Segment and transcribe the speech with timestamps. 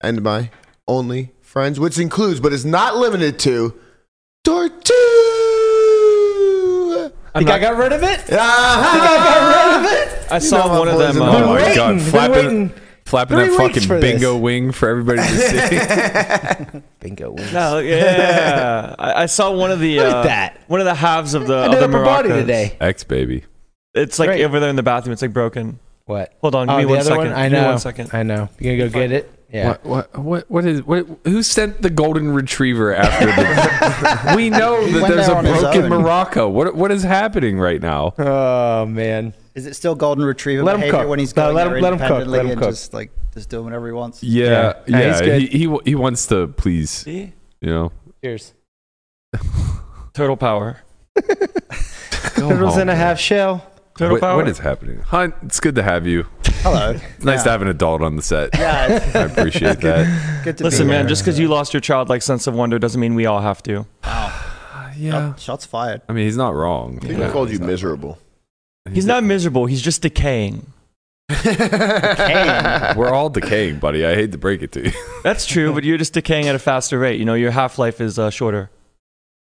[0.00, 0.50] and my
[0.86, 3.78] only friends, which includes, but is not limited to,
[4.44, 4.94] Tortu.
[7.34, 8.24] I think I got rid of it.
[8.32, 10.32] Ah, I got rid of it.
[10.32, 11.22] I You saw know my one of boys them.
[11.22, 12.72] in Uh, the Oh my waiting, god, been flapping, waiting
[13.04, 14.42] flapping three that weeks fucking for bingo this.
[14.42, 15.28] wing for everybody to
[16.72, 16.80] see.
[17.00, 17.52] Bingo wins.
[17.52, 20.60] no, yeah, I, I saw one of the Look at uh, that.
[20.68, 22.40] one of the halves of the I of did the upper body maracas.
[22.40, 22.76] today.
[22.80, 23.44] X baby.
[23.94, 24.44] It's like Great.
[24.44, 25.12] over there in the bathroom.
[25.12, 25.78] It's like broken.
[26.06, 26.32] What?
[26.40, 27.18] Hold on, give Oh, me the one other second.
[27.18, 27.32] one?
[27.32, 27.68] I Give me know.
[27.68, 28.10] one second.
[28.12, 28.48] I know.
[28.58, 29.30] You gonna go get it?
[29.50, 29.68] Yeah.
[29.82, 34.84] What, what what what is what who sent the golden retriever after the We know
[34.86, 36.02] that went there's there a on his broken own.
[36.02, 36.48] Morocco.
[36.50, 38.12] What what is happening right now?
[38.18, 39.32] Oh man.
[39.54, 41.08] Is it still golden retriever Let him behavior cook.
[41.08, 42.70] when he's No, going let there him- let him cook, independently let him and cook.
[42.70, 44.22] just like just doing whatever he wants?
[44.22, 44.72] Yeah, Yeah.
[44.86, 44.98] yeah.
[44.98, 45.40] Yeah, he's good.
[45.42, 47.32] he, he he wants to please, See?
[47.62, 47.92] you know.
[48.22, 48.52] Cheers.
[50.12, 50.78] Turtle power.
[51.16, 51.22] Go
[52.50, 52.96] Turtles home, in a man.
[52.96, 53.64] half shell.
[53.98, 54.36] Turtle What- power.
[54.36, 55.00] what is happening?
[55.00, 56.24] Hunt, it's good to have you.
[56.62, 56.90] Hello.
[57.16, 58.50] It's nice to have an adult on the set.
[58.56, 60.40] Yeah, I appreciate that.
[60.44, 61.00] good to Listen, be man.
[61.02, 61.08] here.
[61.08, 63.86] Just because you lost your childlike sense of wonder doesn't mean we all have to.
[64.04, 64.90] Wow.
[64.96, 65.32] yeah.
[65.34, 66.02] Oh, shots fired.
[66.08, 67.00] I mean, he's not wrong.
[67.00, 67.30] People Yeah.
[67.32, 68.18] called you miserable.
[68.92, 69.66] He's not miserable.
[69.66, 70.64] He's just decaying.
[71.28, 72.96] Decaying.
[72.96, 74.04] We're all decaying, buddy.
[74.06, 74.92] I hate to break it to you.
[75.22, 77.18] That's true, but you're just decaying at a faster rate.
[77.18, 78.70] You know, your half life is uh, shorter.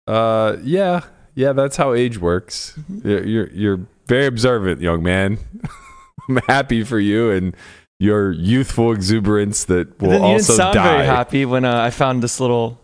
[0.07, 1.01] Uh, yeah,
[1.35, 1.53] yeah.
[1.53, 2.79] That's how age works.
[3.05, 5.39] You're you're, you're very observant, young man.
[6.29, 7.55] I'm happy for you and
[7.99, 10.97] your youthful exuberance that will But then you also didn't sound die.
[10.97, 12.81] very happy when uh, I found this little.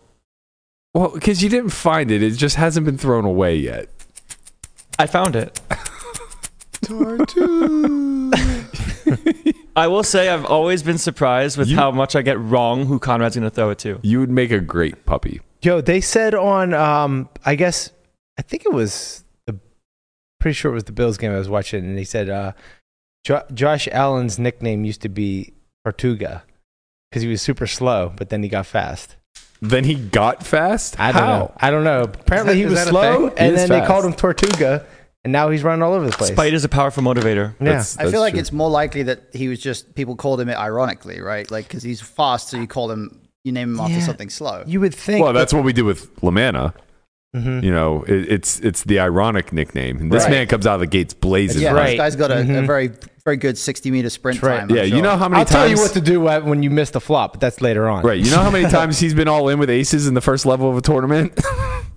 [0.93, 2.21] Well, because you didn't find it.
[2.21, 3.89] It just hasn't been thrown away yet.
[4.99, 5.59] I found it.
[9.75, 12.99] I will say I've always been surprised with You- how much I get wrong who
[12.99, 13.99] Conrad's going to throw it to.
[14.03, 15.41] You would make a great puppy.
[15.61, 17.91] Yo, they said on um I guess
[18.37, 19.30] I think it was the
[20.41, 22.51] pretty sure it was the Bills game I was watching and he said uh
[23.23, 25.53] jo- Josh Allen's nickname used to be
[25.85, 26.43] Tortuga
[27.09, 29.15] because he was super slow, but then he got fast.
[29.61, 30.99] Then he got fast.
[30.99, 31.37] I don't How?
[31.39, 31.53] know.
[31.57, 32.01] I don't know.
[32.03, 33.37] Apparently Is he was is that a slow, thing?
[33.37, 34.85] He and is then they called him Tortuga,
[35.23, 36.31] and now he's running all over the place.
[36.31, 37.53] Spite is a powerful motivator.
[37.59, 37.65] yeah.
[37.65, 38.39] That's- I feel that's like true.
[38.39, 41.49] it's more likely that he was just people called him it ironically, right?
[41.51, 43.99] Like because he's fast, so you call him, you name him after Yeah.
[44.05, 44.63] something slow.
[44.65, 45.23] you would think.
[45.23, 46.73] Well, that's what we do with Lamanna.
[47.35, 47.63] Mhm.
[47.63, 49.99] You know, it, it's it's the ironic nickname.
[50.01, 50.31] And this Right.
[50.31, 51.61] man comes out of the gates blazing.
[51.61, 51.91] yeah, right.
[51.91, 52.67] this guy's got a, a Mhm.
[52.67, 52.91] very
[53.23, 54.59] very good sixty meter sprint right.
[54.61, 54.69] time.
[54.69, 56.01] I'm Yeah, you know how many times I'll times tell you what to
[56.41, 58.03] do when you miss the flop, but that's later on.
[58.03, 58.19] Right.
[58.19, 60.69] You know how many times he's been all in with aces in the first level
[60.69, 61.39] of a tournament?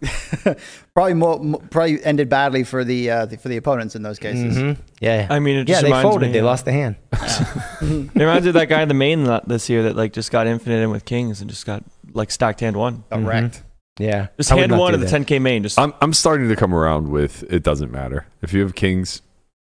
[0.94, 4.18] probably more, more probably ended badly for the, uh, the for the opponents in those
[4.18, 4.56] cases.
[4.58, 4.76] Mhm.
[5.00, 5.26] Yeah.
[5.30, 6.26] I mean, it yeah, just they reminds folded.
[6.26, 6.96] me, they uh, lost the hand.
[7.12, 10.30] It reminds me of that guy in the main lot this year that like just
[10.30, 13.02] got infinite in with kings and just got like stacked hand one.
[13.10, 13.26] Got Mhm.
[13.26, 13.62] wrecked.
[13.98, 14.28] Yeah.
[14.36, 15.26] Just I hand one do of the that.
[15.26, 15.62] 10k main.
[15.62, 18.26] Just I'm I'm starting to come around with it doesn't matter.
[18.42, 19.22] If you have kings,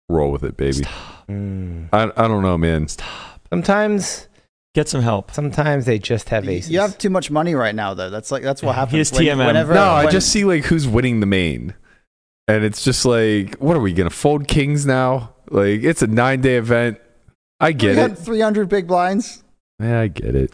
[0.10, 0.86] roll with it, baby.
[1.30, 1.90] Mm.
[1.94, 2.88] I, I don't know, man.
[2.88, 3.08] Stop.
[3.50, 4.28] Sometimes,
[4.76, 5.32] get some help.
[5.32, 6.72] sometimes they just have You- aces.
[6.72, 8.10] You have too much money right now, though.
[8.10, 8.94] That's like that's what happens.
[8.94, 9.46] Here's when- TMM.
[9.48, 11.74] Whenever, No, I just see like who's winning the main.
[12.50, 15.34] And it's just like, what are we gonna fold kings now?
[15.50, 16.98] Like it's a nine day event.
[17.60, 18.16] I get had it.
[18.20, 19.44] 300 big blinds.
[19.82, 20.52] Yeah, I get it.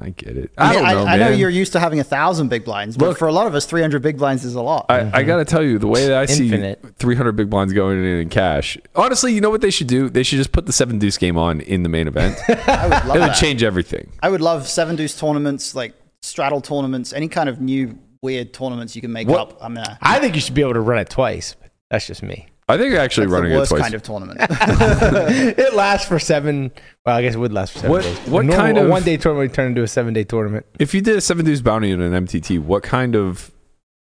[0.00, 0.50] I get it.
[0.58, 2.64] I, I mean, don't I, know, I know you're used to having a thousand big
[2.64, 4.86] blinds, but Look- for a lot of us, 300 big blinds is a lot.
[4.88, 5.26] I, I Mhm.
[5.26, 6.80] gotta tell you, the way that I Infinite.
[6.84, 8.76] see 300 big blinds going in in cash.
[8.96, 10.10] Honestly, you know what they should do?
[10.10, 12.36] They should just put the seven deuce game on in the main event.
[12.48, 14.10] I would love it would change everything.
[14.20, 18.96] I would love seven deuce tournaments, like straddle tournaments, any kind of new weird tournaments
[18.96, 19.58] you can make What- up.
[19.62, 21.54] I mean, uh, I think you should be able to run it twice.
[21.60, 22.48] But that's just me.
[22.68, 23.82] I think actually that's running the it twice.
[23.82, 24.38] kind of tournament.
[24.50, 26.72] it lasts for seven.
[27.04, 28.18] Well, I guess it would last for seven What- days.
[28.20, 30.64] what normal- kind of- one day tournament would turn into a seven day tournament?
[30.78, 33.50] if you did a seven deuce bounty in an MTT, what kind of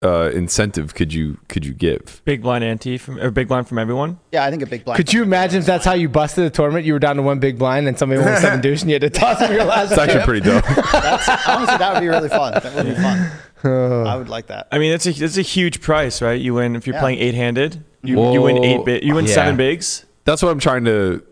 [0.04, 2.22] uh, incentive could you could you give?
[2.24, 4.18] Big blind ante from or big blind from everyone.
[4.32, 4.96] yeah, I think a big blind.
[4.96, 6.84] Could you imagine if that's how you busted the tournament?
[6.84, 9.02] You were down to one big blind, and somebody won seven deuce, and you had
[9.02, 9.92] to toss them your last.
[9.92, 10.64] It's actually pretty dope.
[10.64, 12.52] That's, honestly, that would be really fun.
[12.54, 13.30] That would be fun.
[14.08, 14.68] I would like that.
[14.72, 16.40] I mean, it's a it's a huge price, right?
[16.40, 17.00] You win if you're Yeah.
[17.00, 17.84] playing eight handed.
[18.02, 18.64] You, you win Whoa.
[18.64, 19.02] eight bit.
[19.04, 19.34] You win Yeah.
[19.34, 20.04] seven bigs.
[20.24, 21.22] That's what I'm trying to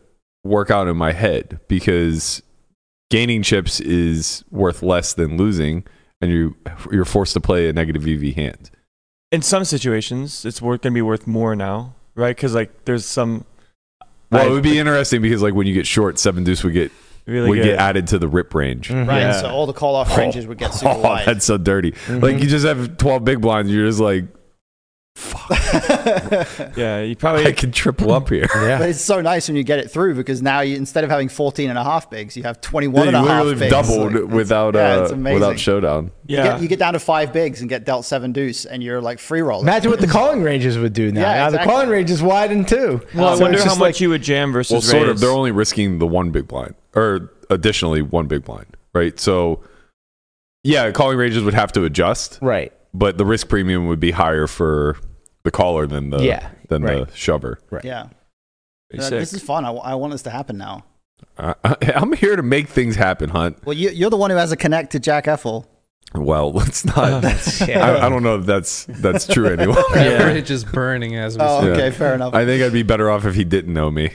[0.44, 2.42] work out in my head because
[3.10, 5.84] gaining chips is worth less than losing,
[6.20, 6.56] and you
[6.92, 8.70] you're forced to play a negative EV hand.
[9.32, 12.34] In some situations, it's worth gonna be worth more now, right?
[12.36, 13.44] Because like there's some.
[14.30, 16.72] Well, I- it would be interesting because like when you get short, seven deuce would
[16.74, 16.92] get
[17.30, 17.64] Really would good.
[17.64, 18.88] get added to the rip range.
[18.88, 19.08] Mm-hmm.
[19.08, 19.20] Right.
[19.20, 19.40] Yeah.
[19.40, 21.26] So all the call off ranges would get super Oh, wide.
[21.26, 21.92] that's so dirty.
[21.92, 22.18] Mm-hmm.
[22.20, 23.70] Like you just have 12 big blinds.
[23.70, 24.24] You're just like,
[26.76, 28.46] Yeah, you probably I can triple up here.
[28.54, 28.78] yeah.
[28.78, 31.28] But it's so nice when you get it through because now you instead of having
[31.28, 33.70] 14 and a half bigs, you have 21 Yeah, and you a half literally bigs.
[33.70, 36.12] doubled Like, without yeah, uh, without showdown.
[36.26, 36.44] You, yeah.
[36.44, 39.18] get, you get down to five bigs and get dealt seven deuce, and you're like
[39.18, 39.64] free rolling.
[39.66, 41.20] Imagine what the calling ranges would do now.
[41.22, 41.66] Yeah, now exactly.
[41.66, 43.00] the calling range is widened too.
[43.14, 45.20] well, I wonder how much like- you would jam versus Well, sort of.
[45.20, 49.18] They're only risking the one big blind, or additionally one big blind, right?
[49.18, 49.60] So,
[50.62, 52.72] yeah, calling ranges would have to adjust, right.
[52.94, 54.96] but the risk premium would be higher for
[55.42, 57.08] the caller than the Yeah, than right.
[57.08, 57.58] the shover.
[57.82, 58.08] Yeah.
[58.98, 59.64] Uh, this is fun.
[59.64, 60.84] I, I want this to happen now.
[61.38, 63.58] I, I, I'm here to make things happen, Hunt.
[63.64, 65.66] Well, you, you're the one who has a connect to Jack Effel.
[66.12, 67.22] Well, let's not.
[67.68, 67.86] Yeah.
[67.86, 69.84] I, I don't know if that's that's true anymore.
[69.94, 70.18] Yeah.
[70.32, 71.70] Bridge is burning as we Oh, speak.
[71.74, 72.34] okay, fair enough.
[72.34, 74.08] I think I'd be better off if he didn't know me.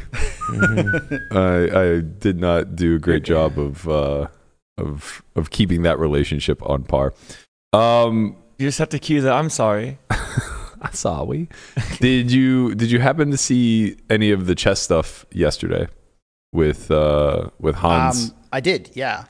[0.50, 1.38] Mm-hmm.
[1.38, 4.28] I, I did not do a great job of uh,
[4.78, 7.14] of of keeping that relationship on par.
[7.72, 9.98] Um, you just have to cue the I'm sorry.
[10.94, 11.50] sorry.
[12.00, 15.88] did you did you happen to see any of the chess stuff yesterday
[16.52, 18.32] with uh, with Hans?
[18.32, 19.26] Um, I did, yeah.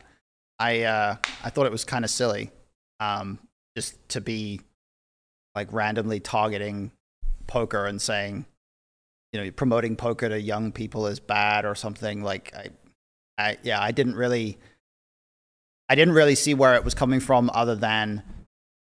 [0.59, 2.51] I uh, I thought it was kind of silly,
[2.99, 3.39] um,
[3.75, 4.61] just to be
[5.53, 6.91] like randomly targeting
[7.47, 8.45] poker and saying,
[9.33, 12.23] you know, promoting poker to young people is bad or something.
[12.23, 12.69] Like I,
[13.37, 14.57] I yeah, I didn't really,
[15.89, 18.23] I didn't really see where it was coming from, other than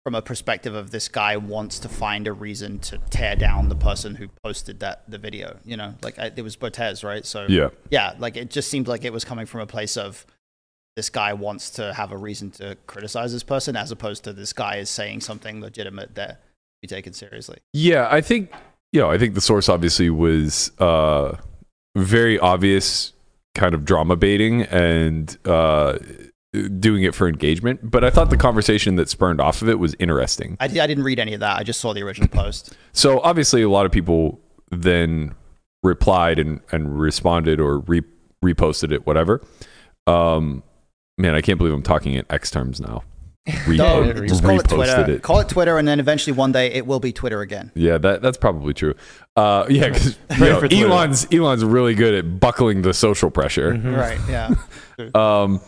[0.06, 3.75] from a perspective of this guy wants to find a reason to tear down the
[3.75, 5.57] person who posted that the video.
[5.66, 7.25] You know, like I, it was Botez, right?
[7.25, 10.24] So yeah, yeah, like it just seemed like it was coming from a place of
[10.96, 14.54] this guy wants to have a reason to criticize this person, as opposed to this
[14.54, 16.44] guy is saying something legitimate that
[16.84, 17.57] be taken seriously.
[17.74, 18.07] yeah.
[18.10, 18.54] I think
[18.94, 19.10] you know.
[19.10, 21.36] I think the source obviously was uh,
[21.98, 23.12] very obvious,
[23.56, 25.36] kind of drama baiting and.
[25.44, 25.98] Uh,
[26.80, 29.96] doing it for engagement but i thought the conversation that spurned off of it was
[30.00, 31.57] interesting I, I didn't read any of that.
[31.57, 32.75] I just saw the original post.
[32.94, 34.40] So obviously, a lot of people
[34.72, 35.36] then
[35.84, 38.04] replied and, and responded or re-
[38.44, 39.42] reposted it, whatever.
[40.07, 40.63] Um,
[41.18, 43.04] man, I can't believe I'm talking in X terms now.
[43.68, 45.12] Re- No, Yeah, just call it reposted Twitter.
[45.12, 45.22] it.
[45.24, 47.72] Call it Twitter, and then eventually one day it will be Twitter again.
[47.75, 48.96] Yeah, that that's probably true.
[49.36, 50.88] Uh, yeah, because Pray for Twitter.
[50.88, 53.74] Elon's Elon's really good at buckling the social pressure.
[53.74, 53.94] Mm-hmm.
[53.94, 54.19] Right?
[54.30, 54.56] Yeah.
[55.13, 55.60] Um,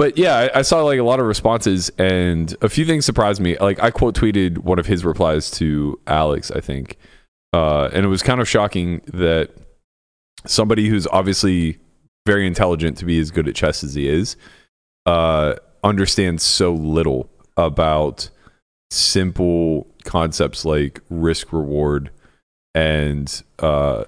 [0.00, 3.38] but yeah, I, I saw like a lot of responses, and a few things surprised
[3.38, 3.58] me.
[3.58, 6.96] Like I quote tweeted one of his replies to Alex, I think,
[7.52, 9.50] uh, and it was kind of shocking that
[10.46, 11.80] somebody who's obviously
[12.26, 14.36] very intelligent to be as good at chess as he is,
[15.04, 18.30] uh, understands so little about
[18.90, 22.10] simple concepts like risk reward
[22.74, 24.04] and uh,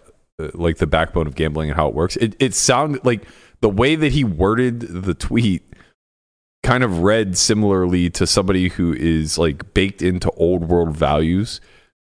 [0.54, 2.16] like the backbone of gambling and how it works.
[2.16, 3.26] It it sounded like
[3.60, 5.62] the way that he worded the tweet
[6.62, 11.60] kind of read similarly to somebody who is like baked into old world values,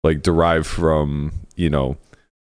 [0.05, 1.97] like derived from you know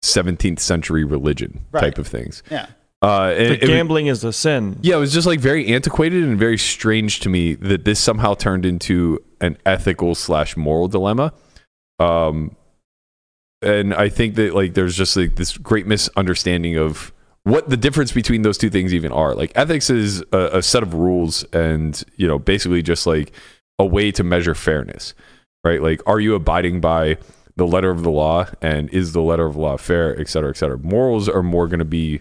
[0.05, 1.81] 17th century religion Right.
[1.83, 2.43] type of things.
[2.51, 2.67] Yeah.
[3.03, 4.79] Uh, and The gambling is a sin.
[4.83, 8.35] yeah, it was just like very antiquated and very strange to me that this somehow
[8.35, 11.33] turned into an ethical slash moral dilemma.
[11.99, 12.57] Um,
[13.63, 17.13] and I think that like there's just like this great misunderstanding of
[17.51, 19.35] what the difference between those two things even are.
[19.35, 23.33] Like ethics is a, a set of rules and you know basically just like
[23.79, 25.15] a way to measure fairness,
[25.65, 25.83] right?
[25.83, 27.17] Like are you abiding by
[27.57, 30.49] the letter of the law and is the letter of the law fair, et cetera,
[30.51, 30.79] et cetera.
[30.79, 32.21] Morals are more going to be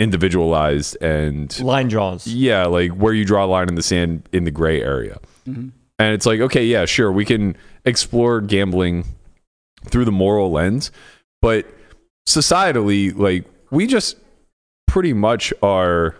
[0.00, 2.26] individualized and Line draws.
[2.26, 5.18] yeah, like where you draw a line in the sand in the gray area.
[5.48, 5.70] Mhm.
[6.00, 9.04] And it's like, okay, yeah, sure, we can explore gambling
[9.84, 10.90] through the moral lens,
[11.40, 11.66] but
[12.26, 14.16] societally, like we just
[14.94, 16.14] pretty much are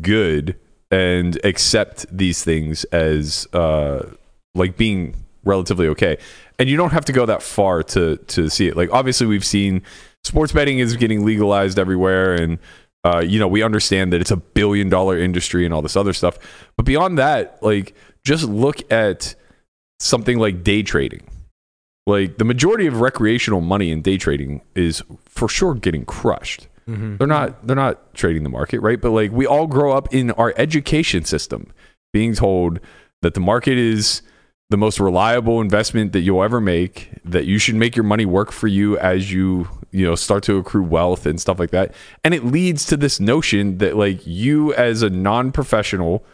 [0.00, 0.54] good
[0.92, 4.08] and accept these things as uh
[4.54, 6.16] like being relatively okay.
[6.60, 8.76] And you don't have to go that far to to see it.
[8.76, 9.82] Like obviously we've seen
[10.22, 12.60] sports betting is getting legalized everywhere and
[13.02, 16.12] uh, you know, we understand that it's a billion dollar industry and all this other
[16.12, 16.38] stuff.
[16.76, 17.94] But beyond that, like,
[18.24, 19.34] just look at
[19.98, 21.20] something like day trading.
[22.06, 26.66] Like, the majority of recreational money in day trading is for sure getting crushed.
[26.88, 27.16] Mm-hmm.
[27.16, 29.00] They're not they're not trading the market, right?
[29.00, 31.72] But like we all grow up in our education system
[32.12, 32.80] being told
[33.22, 34.22] that the market is
[34.70, 38.50] the most reliable investment that you'll ever make, that you should make your money work
[38.50, 41.94] for you as you, you know, start to accrue wealth and stuff like that.
[42.22, 46.24] And it leads to this notion that like you as a non-professional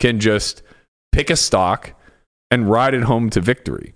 [0.00, 0.62] can just
[1.12, 1.94] pick a stock
[2.50, 3.94] and ride it home to victory.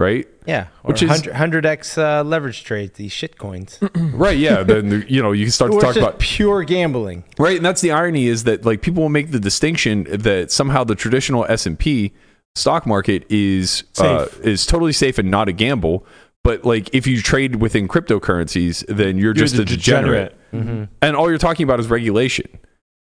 [0.00, 0.26] Right?
[0.46, 3.78] Yeah, Which which is- is hundred x uh, leverage trades, these shit coins.
[3.94, 4.36] right.
[4.36, 4.64] Yeah.
[4.64, 7.22] Then you know you can start to talk about pure gambling.
[7.38, 10.82] Right, and that's the irony is that like people will make the distinction that somehow
[10.82, 12.12] the traditional S and P
[12.56, 16.04] stock market is uh, is totally safe and not a gamble.
[16.42, 20.84] But like if you trade within cryptocurrencies, then you're, You're just a degenerate, Mm-hmm.
[21.02, 22.48] and all you're talking about is regulation.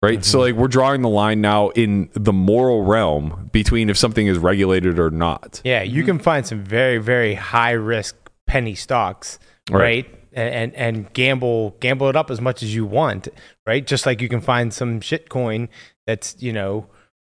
[0.02, 0.40] Right, so Mhm.
[0.42, 4.98] like we're drawing the line now in the moral realm between if something is regulated
[4.98, 5.60] or not.
[5.64, 8.16] Yeah, you can find some very very high risk
[8.46, 9.38] penny stocks,
[9.70, 9.80] Right.
[9.80, 10.18] right?
[10.34, 13.28] And, and and gamble gamble it up as much as you want,
[13.66, 13.86] right?
[13.86, 15.68] Just like you can find some shit coin
[16.06, 16.86] that's you know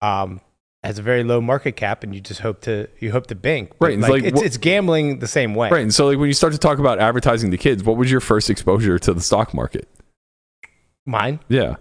[0.01, 0.39] um,
[0.83, 3.73] has a very low market cap, and you just hope to you hope to bank.
[3.79, 5.69] But, Right, it's like, like it's, wh- it's gambling the same way.
[5.69, 8.09] Right, and so like when you start to talk about advertising to kids, what was
[8.09, 9.87] your first exposure to the stock market?
[11.05, 11.75] Mine, Yeah,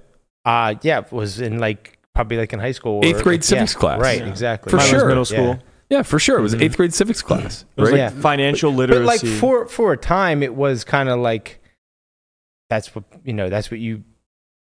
[0.44, 3.44] uh, yeah, it was in like probably like in high school, or- Eighth grade yeah,
[3.46, 4.00] civics class.
[4.00, 4.28] Right, Yeah.
[4.28, 4.70] exactly.
[4.70, 5.08] For Mine was sure.
[5.08, 5.46] middle school.
[5.90, 5.98] Yeah.
[5.98, 6.38] yeah, for sure.
[6.38, 6.62] It was Mhm.
[6.62, 7.64] eighth grade civics class.
[7.76, 8.00] It was right?
[8.02, 8.20] like Yeah.
[8.20, 9.06] financial but literacy.
[9.06, 11.60] like for for a time it was kind of like
[12.70, 14.02] that's what you know that's what you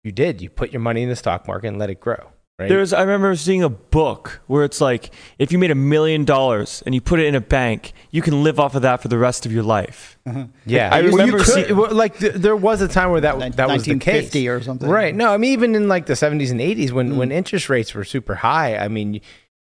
[0.05, 2.69] you did you put your money in the stock market and let it grow right
[2.69, 6.83] There's, I remember seeing a book where it's like, if you made a million dollars
[6.87, 9.19] and you put it in a bank, you can live off of that for the
[9.19, 10.19] rest of your life.
[10.67, 13.21] yeah I Well, you remember could- see- well, like th- there was a time where
[13.21, 14.89] that Nin- that was the case 1950 or something.
[14.91, 17.17] right no i mean even in like the 70s and 80s when Mm.
[17.17, 19.23] when interest rates were super high i mean if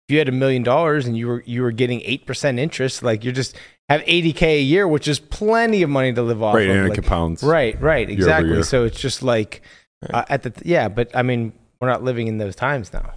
[0.09, 3.33] you had a million dollars and you were you were getting 8% interest like you're
[3.33, 3.55] just
[3.89, 6.85] have 80k a year which is plenty of money to live off right, of and
[6.85, 7.43] it like- compounds.
[7.43, 8.53] Right, right, exactly.
[8.53, 8.63] year.
[8.63, 9.61] So it's just like
[10.01, 10.13] Right.
[10.21, 13.13] uh, at the yeah, but I mean, we're not living in those times now.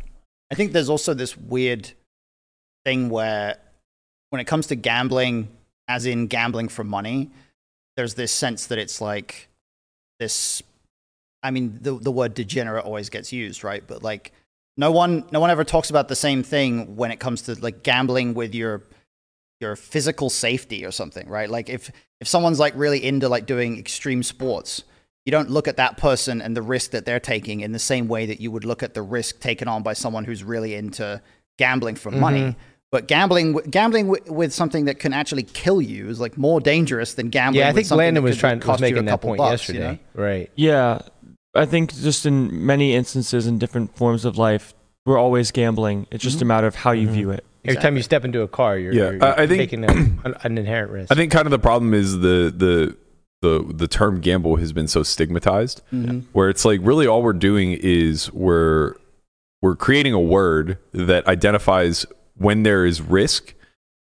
[0.50, 1.90] I think there's also this weird
[2.84, 3.56] thing where
[4.30, 5.48] when it comes to gambling,
[5.88, 7.30] as in gambling for money,
[7.96, 9.48] there's this sense that it's like
[10.18, 10.62] this.
[11.42, 13.82] I mean, the, the word degenerate always gets used, right?
[13.86, 14.32] But like,
[14.76, 17.82] no one, no one ever talks about the same thing when it comes to like
[17.82, 18.82] gambling with your
[19.60, 21.50] your physical safety or something, right?
[21.50, 21.90] Like if
[22.20, 24.84] if someone's like really into like doing extreme sports,
[25.30, 28.08] you don't look at that person and the risk that they're taking in the same
[28.08, 31.22] way that you would look at the risk taken on by someone who's really into
[31.56, 32.40] gambling for money.
[32.40, 32.56] Mhm.
[32.90, 37.14] But gambling, gambling w- with something that can actually kill you is like more dangerous
[37.14, 37.60] than gambling.
[37.60, 39.38] yeah, I with think something Landon was trying to cost you a that couple point
[39.38, 40.00] bucks, you yesterday.
[40.16, 40.22] know?
[40.24, 40.50] Right.
[40.56, 40.98] Yeah,
[41.54, 44.74] I think just in many instances in different forms of life,
[45.06, 46.08] we're always gambling.
[46.10, 47.12] It's just a matter of how you Mhm.
[47.12, 47.44] view it.
[47.64, 49.92] Every time you step into a car, you're, Yeah, you're, I- I think- taking a,
[49.92, 51.12] an, an inherent risk.
[51.12, 52.96] I think kind of the problem is the the
[53.42, 56.24] the the term gamble has been so stigmatized Mhm.
[56.32, 58.94] where it's like really all we're doing is we're
[59.62, 62.06] we're creating a word that identifies
[62.36, 63.54] when there is risk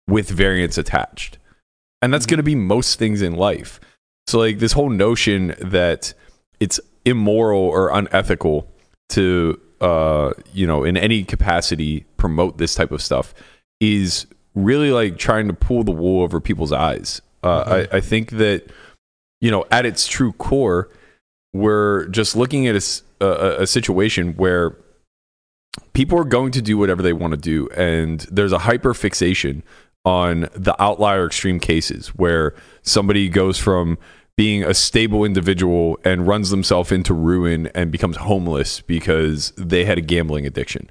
[0.08, 1.38] with variance attached.
[2.02, 3.80] And that's going to be most things in life.
[4.26, 6.14] So like this whole notion that
[6.60, 8.68] it's immoral or unethical
[9.10, 13.34] to uh you know in any capacity promote this type of stuff
[13.80, 17.20] is really like trying to pull the wool over people's eyes.
[17.42, 18.70] Uh, I, I think that
[19.40, 20.88] you know at its true core,
[21.52, 22.74] we're just looking at
[23.20, 24.76] a situation where
[25.92, 29.62] people are going to do whatever they want to do, and there's a hyper fixation
[30.04, 33.98] on the outlier extreme cases where somebody goes from
[34.36, 39.98] being a stable individual and runs themselves into ruin and becomes homeless because they had
[39.98, 40.88] a gambling addiction.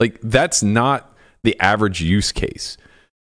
[0.00, 2.76] Like that's not the average use case.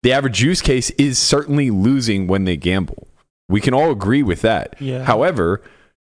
[0.03, 3.07] The average use case is certainly losing when they gamble.
[3.49, 4.75] We can all agree with that.
[4.79, 5.03] Yeah.
[5.03, 5.61] However,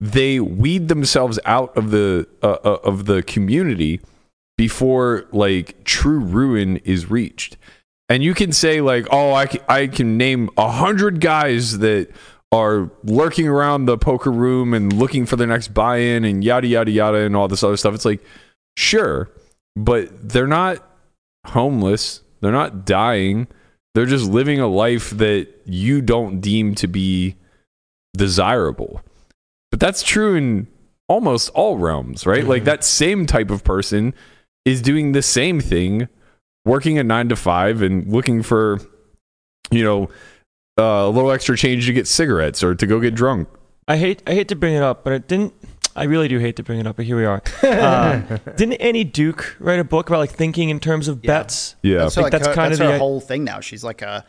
[0.00, 4.00] they weed themselves out of the uh, uh, of the community
[4.56, 7.56] before like true ruin is reached.
[8.08, 12.10] And you can say like, "Oh, I can, I can name a hundred guys that
[12.52, 16.90] are lurking around the poker room and looking for their next buy-in and yada yada
[16.90, 18.22] yada and all this other stuff." It's like,
[18.76, 19.30] sure,
[19.74, 20.86] but they're not
[21.46, 22.20] homeless.
[22.40, 23.48] They're not dying.
[23.94, 27.36] They're just living a life that you don't deem to be
[28.16, 29.00] desirable.
[29.70, 30.66] But that's true in
[31.08, 32.46] almost all realms, right?
[32.46, 32.66] Like Mhm.
[32.66, 34.14] that same type of person
[34.64, 36.08] is doing the same thing,
[36.64, 38.78] working a nine to five and looking for,
[39.70, 40.08] you know,
[40.78, 43.48] uh, a little extra change to get cigarettes or to go get drunk.
[43.86, 45.52] I hate I hate to bring it up, but it didn't.
[45.96, 47.42] I really do hate to bring it up, but here we are.
[47.62, 51.28] Uh, didn't Annie Duke write a book about like thinking in terms of Yeah.
[51.40, 51.76] bets?
[51.82, 51.98] Yeah.
[51.98, 53.60] That's, her, like, that's her, kind that's of her the- whole thing now.
[53.60, 54.24] She's like a,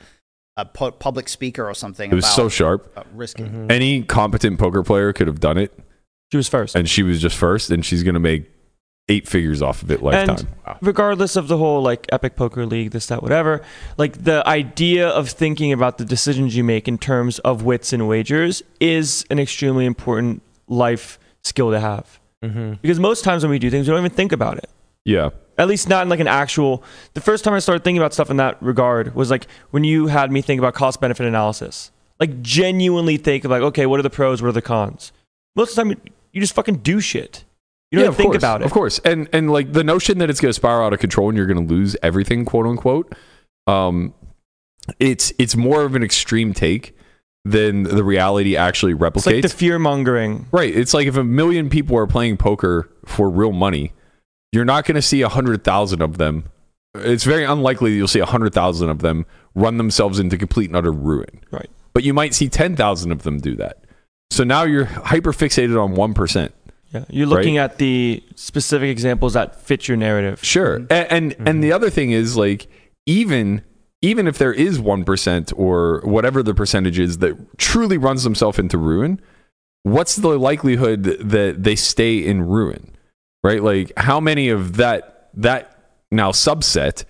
[0.58, 2.12] a pu- public speaker or something.
[2.12, 2.88] It was about, so sharp.
[2.94, 3.50] about risking.
[3.50, 3.72] Mhm.
[3.72, 5.78] Any competent poker player could have done it,
[6.32, 6.76] She was first.
[6.76, 8.50] and she was just first, and she's going to make
[9.08, 10.48] eight figures off of it lifetime.
[10.82, 13.62] regardless of the whole like epic poker league this that whatever
[14.00, 18.08] like the idea of thinking about the decisions you make in terms of wits and
[18.08, 22.80] wagers is an extremely important life skill to have Mhm.
[22.82, 24.70] because most times when we do things we don't even think about it
[25.06, 25.30] Yeah.
[25.58, 26.84] At least not in like an actual.
[27.14, 30.08] The first time I started thinking about stuff in that regard was like when you
[30.08, 31.92] had me think about cost benefit analysis.
[32.20, 34.42] Like genuinely think of like, okay, what are the pros?
[34.42, 35.14] What are the cons?
[35.56, 36.02] Most of the time,
[36.34, 37.46] you just fucking do shit.
[37.92, 38.66] You don't yeah, think course, about it.
[38.66, 39.00] Of course.
[39.06, 41.48] And and like the notion that it's going to spiral out of control and you're
[41.48, 43.14] going to lose everything, quote unquote,
[43.68, 44.14] um,
[45.00, 46.95] it's it's more of an extreme take
[47.46, 49.18] than the reality actually replicates.
[49.18, 50.48] It's like the fear mongering.
[50.52, 50.76] right.
[50.76, 53.94] It's like if a million people are playing poker for real money,
[54.52, 56.46] you're not going to see a hundred thousand of them.
[56.96, 60.70] It's very unlikely that you'll see a hundred thousand of them run themselves into complete
[60.70, 61.42] and utter ruin.
[61.52, 61.70] Right.
[61.94, 63.84] But you might see ten thousand of them do that.
[64.32, 66.54] So now you're hyper fixated on one percent.
[66.92, 70.44] Yeah, you're looking at the specific examples that fit your narrative.
[70.44, 70.80] Sure.
[70.80, 70.94] Mm-hmm.
[70.94, 72.68] And and, and the other thing is like
[73.06, 73.64] even
[74.02, 78.78] even if there is 1% or whatever the percentage is that truly runs themselves into
[78.78, 79.20] ruin,
[79.84, 82.96] what's the likelihood that they stay in ruin?
[83.44, 83.64] Right?
[83.64, 85.78] Like how many of that that
[86.12, 87.04] now subset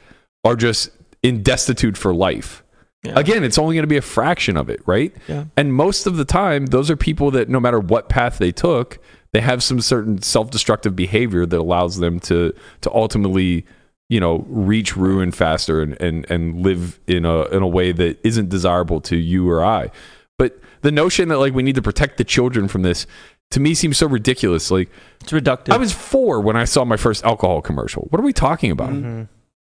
[0.44, 0.90] are just
[1.24, 2.64] in destitute for life?
[3.04, 3.14] Yeah.
[3.20, 5.14] Again, it's only going to be a fraction of it, right?
[5.28, 5.46] Yeah.
[5.56, 9.00] And most of the time, those are people that no matter what path they took,
[9.32, 13.66] they have some certain self-destructive behavior that allows them to to ultimately,
[14.10, 18.20] you know, reach ruin faster and and, and live in a in a way that
[18.26, 19.92] isn't desirable to you or I.
[20.38, 23.08] But the notion that like we need to protect the children from this
[23.52, 24.70] to me seems so ridiculous.
[24.72, 24.90] Like
[25.22, 25.74] It's reductive.
[25.74, 28.08] I was 4 when I saw my first alcohol commercial.
[28.10, 28.90] What are we talking about?
[28.90, 29.24] Mm-hmm.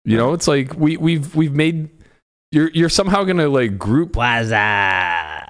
[0.06, 1.89] You know, it's like we we've we've made
[2.51, 4.51] you're you're somehow going to like group What's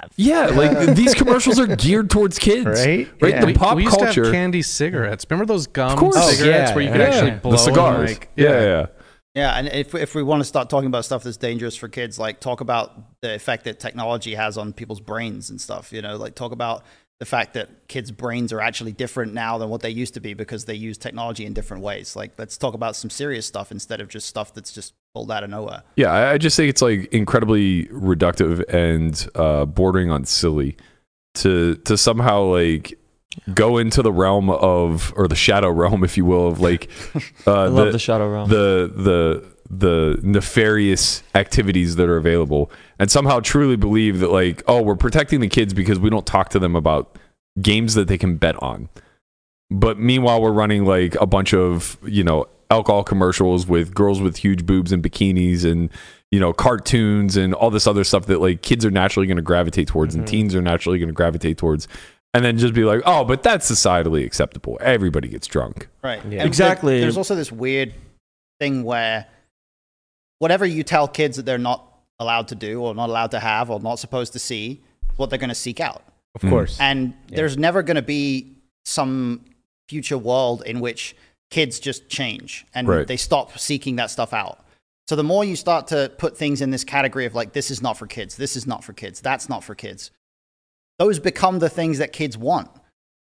[0.07, 0.13] up?
[0.17, 3.07] yeah, like these commercials are geared towards kids, Right?
[3.21, 3.45] Right, Yeah.
[3.45, 4.23] the pop we used to culture.
[4.25, 5.25] have candy cigarettes.
[5.29, 6.15] Remember those gum Of course.
[6.17, 7.07] Oh, cigarettes yeah, where you could yeah.
[7.07, 8.09] actually Yeah, blow the cigars.
[8.11, 8.85] like- yeah, yeah, yeah.
[9.35, 12.17] Yeah, and if if we want to start talking about stuff that's dangerous for kids,
[12.17, 15.93] like talk about the effect that technology has on people's brains and stuff.
[15.93, 16.83] You know, like talk about
[17.19, 20.33] the fact that kids' brains are actually different now than what they used to be
[20.33, 22.15] because they use technology in different ways.
[22.15, 25.43] Like, let's talk about some serious stuff instead of just stuff that's just pulled out
[25.43, 25.81] of nowhere.
[25.95, 30.77] Yeah, I, I just think it's like incredibly reductive and uh, bordering on silly
[31.35, 32.97] to to somehow like
[33.53, 36.89] go into the realm of or the shadow realm, if you will, of like
[37.47, 38.49] uh, I love the, shadow realm.
[38.49, 44.81] the the the nefarious activities that are available and somehow truly believe that like oh
[44.81, 47.17] we're protecting the kids because we don't talk to them about
[47.61, 48.87] games that they can bet on
[49.69, 54.37] but meanwhile we're running like a bunch of you know alcohol commercials with girls with
[54.37, 55.89] huge boobs and bikinis and
[56.31, 59.43] you know cartoons and all this other stuff that like kids are naturally going to
[59.43, 60.31] gravitate towards and mm-hmm.
[60.31, 61.87] teens are naturally going to gravitate towards
[62.33, 66.23] and then just be like oh but that's societally acceptable everybody gets drunk Right.
[66.29, 66.45] Yeah.
[66.45, 67.01] Exactly.
[67.01, 67.93] there's also this weird
[68.61, 69.25] thing where
[70.39, 71.83] whatever you tell kids that they're not
[72.19, 74.81] allowed to do or not allowed to have or not supposed to see,
[75.17, 76.03] what they're going to seek out.
[76.35, 76.77] Of course.
[76.77, 76.81] Mm.
[76.81, 79.45] And there's never going to be some
[79.87, 81.15] future world in which
[81.49, 83.07] kids just change and Right.
[83.07, 84.59] they stop seeking that stuff out.
[85.07, 87.81] So the more you start to put things in this category of like, this is
[87.81, 90.11] not for kids, this is not for kids, that's not for kids,
[90.99, 92.69] those become the things that kids want.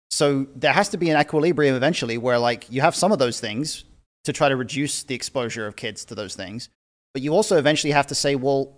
[0.09, 3.39] So there has to be an equilibrium eventually where like you have some of those
[3.39, 3.85] things
[4.25, 6.69] to try to reduce the exposure of kids to those things.
[7.17, 8.75] But you also eventually have to say, well,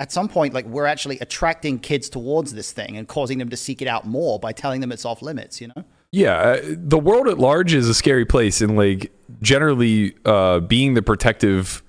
[0.00, 3.56] at some point, like we're actually attracting kids towards this thing and causing them to
[3.56, 5.84] seek it out more by telling them it's off limits, you know?
[6.10, 10.94] Yeah, uh, the world at large is a scary place, and like generally, uh, being
[10.94, 11.80] the protective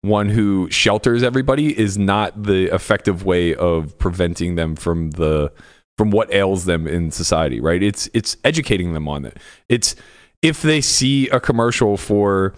[0.00, 5.52] one who shelters everybody is not the effective way of preventing them from the
[5.96, 7.60] from what ails them in society.
[7.60, 7.80] Right?
[7.80, 9.38] It's it's educating them on it.
[9.68, 9.94] It's
[10.42, 12.54] if they see a commercial for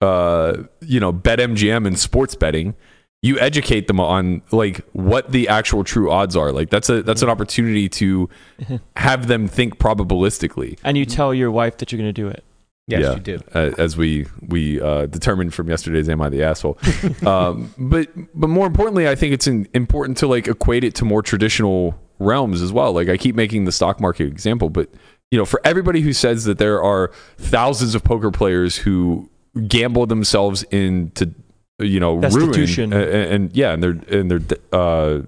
[0.00, 2.74] uh, you know BetMGM and sports betting.
[3.20, 6.52] You educate them on like what the actual true odds are.
[6.52, 8.28] Like that's a that's an opportunity to
[8.96, 10.78] have them think probabilistically.
[10.84, 12.44] and you tell your wife that you're going to do it.
[12.86, 13.14] yes, yeah.
[13.14, 13.40] you do.
[13.54, 16.78] uh, as we we uh, determined from yesterday's "Am I the Asshole?"
[17.26, 21.04] um, but but more importantly, I think it's in, important to like equate it to
[21.04, 22.92] more traditional realms as well.
[22.92, 24.90] Like I keep making the stock market example, but
[25.32, 29.28] you know, for everybody who says that there are thousands of poker players who
[29.66, 31.32] gamble themselves into
[31.78, 32.90] you know Destitution.
[32.90, 35.22] ruin, and, and yeah, and they're and they're uh,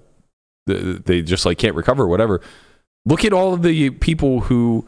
[0.67, 2.39] they- they just like can't recover, or whatever.
[3.05, 4.85] Look at all of the people who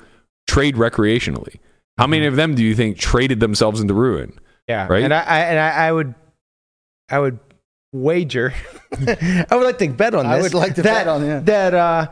[0.47, 1.55] trade recreationally.
[1.97, 4.37] How many of them do you think traded themselves into ruin?
[4.67, 5.03] Yeah, Right?
[5.03, 6.15] And I, I and I, I would,
[7.09, 7.39] I would
[7.91, 8.53] wager.
[9.07, 10.39] I would like to bet on this.
[10.39, 11.39] I would like to that, bet on, yeah.
[11.39, 12.07] that uh,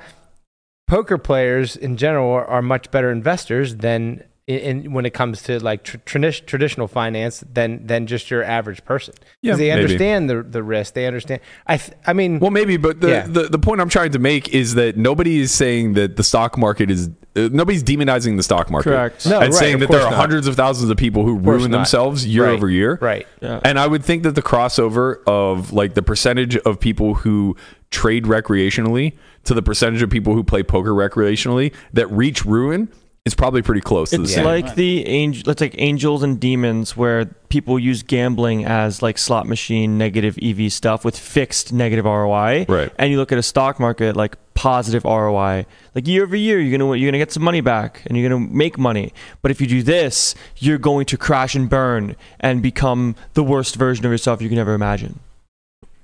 [0.87, 5.43] poker players in general are, are much better investors than in, in when it comes
[5.43, 9.13] to like tr- tradi- traditional finance than than just your average person.
[9.41, 9.81] Yeah, they maybe.
[9.83, 10.93] understand the the risk.
[10.95, 11.41] They understand.
[11.67, 13.27] I th- I mean, Well, maybe, but the, Yeah.
[13.27, 16.57] the the point I'm trying to make is that nobody is saying that the stock
[16.57, 18.89] market is uh, nobody's demonizing the stock market.
[18.89, 19.25] Correct.
[19.25, 20.19] No, and right, saying that there are not.
[20.19, 21.77] hundreds of thousands of people who course ruin not.
[21.77, 22.51] themselves year Right.
[22.53, 22.97] over year.
[23.01, 23.25] right.
[23.41, 23.59] Yeah.
[23.63, 27.55] And I would think that the crossover of like the percentage of people who
[27.89, 29.13] trade recreationally
[29.45, 32.89] to the percentage of people who play poker recreationally that reach ruin
[33.25, 34.45] is probably pretty close to the It's same.
[34.45, 35.43] like the angel.
[35.45, 40.71] Let's like angels and demons, where people use gambling as like slot machine negative EV
[40.73, 42.65] stuff with fixed negative ROI.
[42.67, 42.91] Right.
[42.97, 45.67] And you look at a stock market like positive ROI.
[45.93, 48.47] Like year over year, you're gonna you're gonna get some money back and you're gonna
[48.51, 49.13] make money.
[49.43, 53.75] But if you do this, you're going to crash and burn and become the worst
[53.75, 55.19] version of yourself you can ever imagine.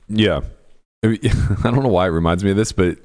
[0.07, 0.41] Yeah.
[1.03, 1.17] I
[1.63, 2.97] don't know why it reminds me of this, but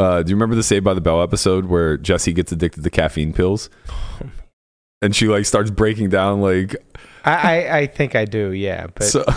[0.00, 2.90] uh, do you remember the Saved by the Bell episode where Jesse gets addicted to
[2.90, 3.68] caffeine pills?
[5.02, 6.76] And she like starts breaking down like
[7.24, 8.52] I, I I think I do.
[8.52, 9.24] Yeah, but so.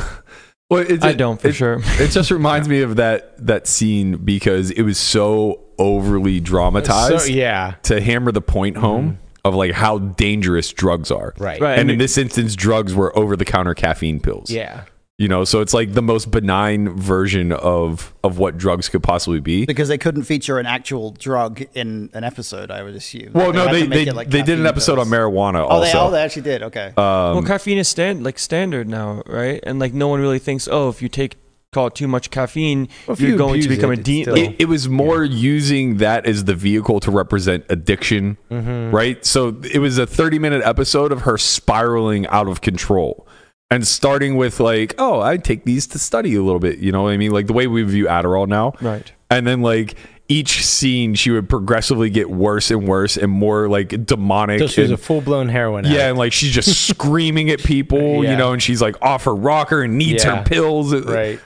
[0.69, 1.81] Well, it, I it- don't for it- sure.
[1.99, 7.31] It just reminds me of that that scene because it was so overly dramatized so,
[7.31, 11.33] yeah, to hammer the point home of like how dangerous drugs are.
[11.37, 11.61] right.
[11.61, 11.73] Right.
[11.73, 14.49] And And in this instance, drugs were over the counter caffeine pills.
[14.49, 14.85] Yeah.
[15.23, 19.39] You know, so it's like the most benign version of of what drugs could possibly
[19.39, 19.65] be.
[19.65, 22.69] because they couldn't feature an actual drug in an episode.
[22.69, 23.31] I would assume.
[23.31, 25.07] Well, no, had they they, like they did an episode pills.
[25.07, 25.99] on marijuana Oh, they, also.
[26.07, 26.63] oh, they actually did.
[26.63, 26.87] Okay.
[26.87, 29.61] um, well, caffeine is stand like standard now, right?
[29.63, 31.37] And like no one really thinks, oh, if you take
[31.71, 34.37] call it too much caffeine, Well, if you're you going to become it, a demon.
[34.37, 38.93] it, it was more using that as the vehicle to represent addiction, Mm-hmm.
[38.93, 39.25] right?
[39.25, 43.25] So it was a 30 minute episode of her spiraling out of control
[43.73, 47.03] and starting with like, oh, I take these to study a little bit, you know
[47.03, 47.31] what I mean?
[47.31, 48.73] Like the way we view Adderall now.
[48.81, 49.11] Right.
[49.29, 49.95] And then like
[50.29, 54.59] each scene, she would progressively get worse and worse and more like demonic.
[54.59, 55.85] So she was and- a full blown heroin.
[55.85, 56.03] yeah, addict.
[56.09, 58.31] and like she's just screaming at people, Yeah.
[58.31, 60.37] you know, and she's like off her rocker and needs Yeah.
[60.37, 60.93] her pills.
[61.05, 61.39] right.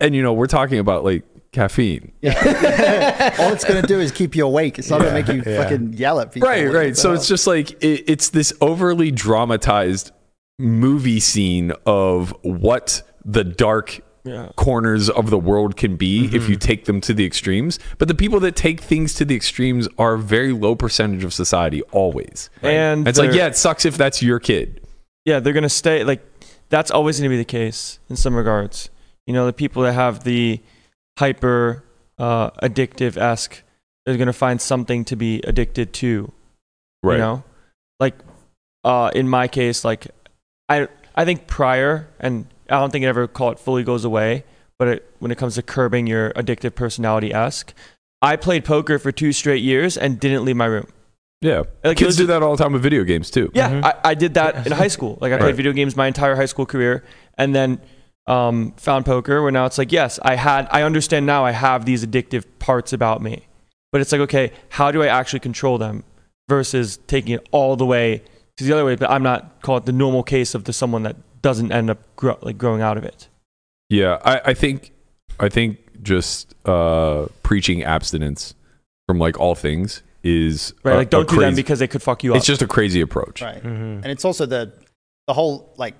[0.00, 2.12] And you know, we're talking about like caffeine.
[2.24, 2.32] All
[3.52, 4.78] it's gonna do is keep you awake.
[4.78, 5.62] It's not gonna make you yeah.
[5.62, 6.48] fucking yell at people.
[6.48, 6.96] Right, right.
[6.96, 10.12] So it's just like it, it's this overly dramatized
[10.60, 14.50] movie scene of what the dark Yeah.
[14.56, 16.50] corners of the world can be if Mm-hmm.
[16.52, 17.78] you take them to the extremes.
[17.98, 21.32] But the people that take things to the extremes are a very low percentage of
[21.32, 22.50] society always.
[22.62, 24.86] And It's like, yeah, it sucks if that's your kid.
[25.24, 26.20] yeah, they're gonna stay like
[26.68, 28.90] that's always gonna be the case in some regards.
[29.26, 30.60] You know, the people that have the
[31.18, 31.82] hyper
[32.18, 33.62] uh, addictive esque,
[34.04, 36.30] they're gonna find something to be addicted to.
[37.02, 37.14] Right.
[37.14, 37.44] You know,
[37.98, 38.14] like
[38.84, 40.08] uh, in my case, like
[40.70, 44.44] I I think prior, and I don't think it ever call it fully goes away,
[44.78, 47.74] but it, when it comes to curbing your addictive personality esque,
[48.22, 50.86] I played poker for two straight years and didn't leave my room.
[51.42, 51.64] Yeah.
[51.84, 53.50] Like, Kids those- do that all the time with video games too.
[53.54, 53.84] Yeah, Mhm.
[53.84, 55.18] I, I did that in high school.
[55.20, 55.54] Like I played Right.
[55.56, 57.02] video games my entire high school career,
[57.36, 57.80] and then
[58.26, 59.42] um, found poker.
[59.42, 60.68] Where now it's like, yes, I had.
[60.70, 61.44] I understand now.
[61.44, 63.48] I have these addictive parts about me,
[63.90, 66.04] but it's like, okay, how do I actually control them
[66.48, 68.22] versus taking it all the way
[68.60, 68.96] to the other way?
[68.96, 71.98] But I'm not call it the normal case of the someone that doesn't end up
[72.16, 73.28] grow, like growing out of it.
[73.88, 74.92] Yeah, I, I think
[75.38, 78.54] I think just uh, preaching abstinence
[79.06, 80.92] from like all things is Right?
[80.92, 82.36] a- like don't do them because they could fuck you up.
[82.36, 83.42] it's just a crazy approach.
[83.42, 83.62] right.
[83.62, 84.02] Mhm.
[84.02, 84.72] And it's also the
[85.26, 85.94] the whole like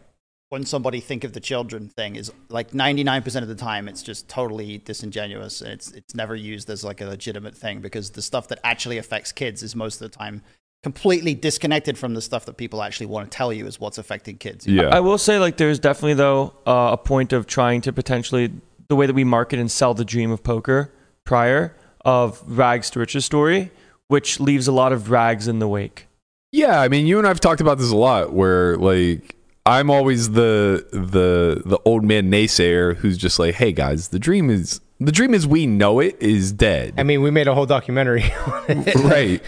[0.50, 4.28] when somebody think of the children thing is like 99% of the time it's just
[4.28, 8.48] totally disingenuous and it's it's never used as like a legitimate thing because the stuff
[8.48, 10.42] that actually affects kids is most of the time
[10.82, 14.38] completely disconnected from the stuff that people actually want to tell you is what's affecting
[14.38, 14.66] kids.
[14.66, 18.52] Yeah, I will say, like, there's definitely though uh, a point of trying to potentially
[18.88, 20.92] the way that we market and sell the dream of poker
[21.24, 23.70] prior of rags to riches story,
[24.08, 26.06] which leaves a lot of rags in the wake.
[26.50, 26.80] yeah.
[26.80, 28.32] I mean, you and I've talked about this a lot.
[28.32, 34.08] Where like I'm always the the the old man naysayer who's just like, hey guys,
[34.08, 36.94] the dream is the dream is we know it is dead.
[36.98, 38.22] I mean, we made a whole documentary.
[38.68, 39.40] right,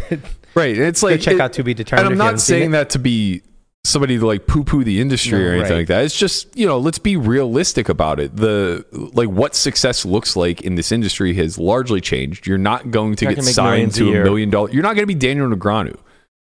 [0.55, 0.77] right.
[0.77, 2.07] And it's Go like check it- out to be determined.
[2.13, 3.43] and I'm not saying that to be
[3.85, 5.79] somebody to like poo poo the industry No, or anything right.
[5.79, 6.05] like that.
[6.05, 8.37] It's just, you know, let's be realistic about it.
[8.37, 12.47] The like what success looks like in this industry has largely changed.
[12.47, 14.25] You're not going to Not get signed to a year.
[14.25, 14.71] million dollar.
[14.71, 15.99] You're not going to be Daniel Negreanu.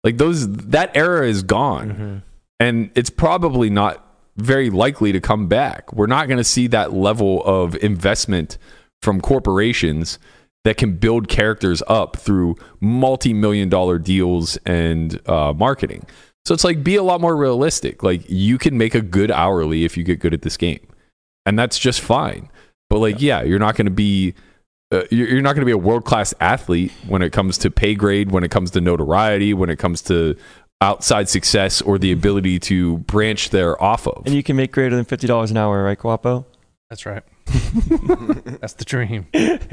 [0.04, 1.90] Like those that era is gone.
[1.94, 2.22] Mhm.
[2.60, 4.04] And it's probably not
[4.38, 5.92] very likely to come back.
[5.94, 8.58] We're not going to see that level of investment
[9.02, 10.20] from corporations
[10.64, 16.06] that can build characters up through multi-million dollar deals and uh, marketing.
[16.46, 18.04] So it's like be a lot more realistic.
[18.04, 20.86] Like you can make a good hourly if you get good at this game,
[21.46, 22.50] and that's just fine.
[22.90, 24.34] But like, yeah, you're not going to be
[24.92, 27.72] uh, you're you're not going to be a world class athlete when it comes to
[27.72, 30.38] pay grade, when it comes to notoriety, when it comes to
[30.80, 34.26] outside success or the ability to branch there off of.
[34.26, 36.46] And you can make greater than fifty dollars an hour, right, Guapo?
[36.90, 37.24] That's right.
[38.60, 39.28] That's the dream.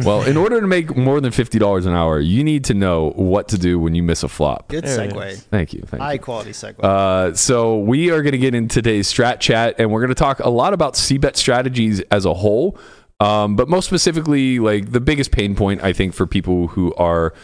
[0.04, 3.10] well, in order to make more than fifty dollars an hour, you need to know
[3.16, 4.68] what to do when you miss a flop.
[4.68, 5.30] Good There it segue.
[5.30, 5.42] is.
[5.44, 5.80] Thank you.
[5.80, 6.04] Thank you.
[6.06, 6.82] High quality segue.
[6.82, 10.14] Uh, so we are going to get into today's strat chat, and we're going to
[10.14, 12.78] talk a lot about CBET strategies as a whole,
[13.20, 17.34] um, but most specifically, like the biggest pain point I think for people who are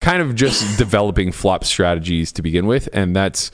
[0.00, 3.50] kind of just developing flop strategies to begin with, and that's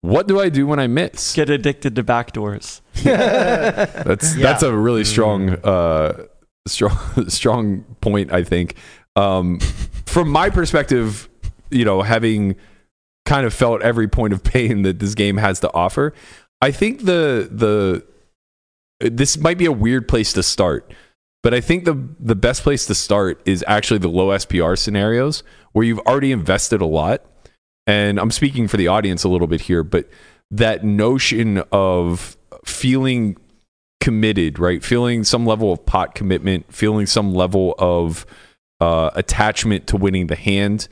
[0.00, 1.34] what do I do when I miss?
[1.34, 2.80] Get addicted to backdoors.
[3.04, 4.42] That's Yeah.
[4.42, 6.26] that's a really strong uh
[6.66, 6.96] strong
[7.28, 8.74] strong point I think.
[9.16, 9.60] Um
[10.06, 11.28] from my perspective,
[11.70, 12.56] you know, having
[13.24, 16.12] kind of felt every point of pain that this game has to offer,
[16.62, 18.04] I think the the
[19.00, 20.92] this might be a weird place to start.
[21.42, 25.42] But I think the the best place to start is actually the low SPR scenarios
[25.72, 27.24] where you've already invested a lot.
[27.86, 30.08] And I'm speaking for the audience a little bit here, but
[30.50, 33.36] that notion of feeling
[34.00, 34.84] committed, right?
[34.84, 38.26] Feeling some level of pot commitment, feeling some level of
[38.80, 40.88] uh, attachment to winning the hand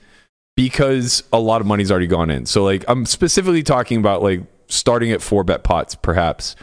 [0.57, 2.47] because a lot of money's already gone in.
[2.47, 6.57] So, like, I'm specifically talking about like starting at four bet pots, perhaps,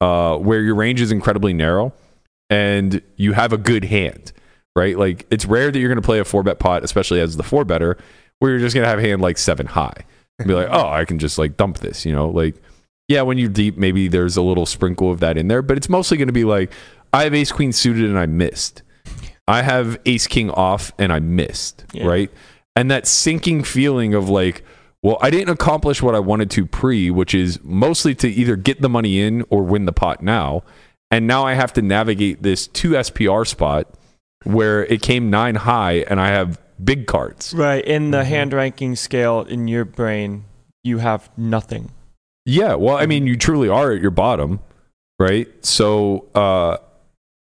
[0.00, 1.92] uh, where your range is incredibly narrow
[2.50, 4.32] and you have a good hand,
[4.74, 4.98] right?
[4.98, 7.42] Like, it's rare that you're going to play a four bet pot, especially as the
[7.42, 7.96] four better,
[8.38, 10.04] where you're just going to have a hand like seven high
[10.38, 12.28] and be like, oh, I can just like dump this, you know?
[12.28, 12.56] Like,
[13.08, 15.88] yeah, when you're deep, maybe there's a little sprinkle of that in there, but it's
[15.88, 16.72] mostly going to be like,
[17.12, 18.82] I have ace queen suited and I missed.
[19.48, 22.06] I have ace king off and I missed, Yeah.
[22.06, 22.30] right?
[22.74, 24.64] And that sinking feeling of like,
[25.02, 28.82] well, I didn't accomplish what I wanted to pre, which is mostly to either get
[28.82, 30.62] the money in or win the pot now.
[31.10, 33.88] And now I have to navigate this two SPR spot
[34.42, 37.54] where it came nine high and I have big cards.
[37.54, 37.84] Right.
[37.84, 38.28] In the mm-hmm.
[38.28, 40.44] hand ranking scale in your brain,
[40.82, 41.92] you have nothing.
[42.46, 44.60] Yeah, well, I mean, you truly are at your bottom,
[45.18, 45.48] right?
[45.64, 46.78] So, uh,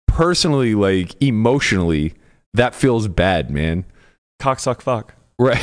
[0.09, 2.14] personally, like emotionally,
[2.54, 3.85] that feels bad, man.
[4.40, 5.14] Cocksuck fuck.
[5.38, 5.62] Right,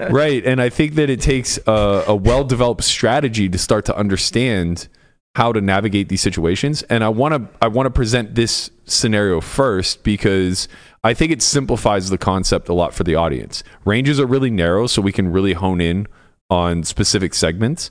[0.10, 0.44] right.
[0.44, 4.88] And I think that it takes a, a well-developed strategy to start to understand
[5.36, 6.82] how to navigate these situations.
[6.84, 10.66] And I want to I want to present this scenario first because
[11.04, 13.62] I think it simplifies the concept a lot for the audience.
[13.84, 16.08] Ranges are really narrow, so we can really hone in
[16.50, 17.90] on specific segments.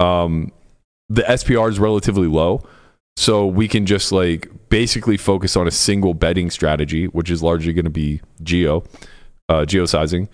[0.00, 0.52] Um,
[1.08, 2.62] the SPR is relatively low,
[3.16, 7.72] so we can just like basically focus on a single betting strategy, which is largely
[7.72, 8.84] going to be geo,
[9.48, 10.28] uh, geo sizing.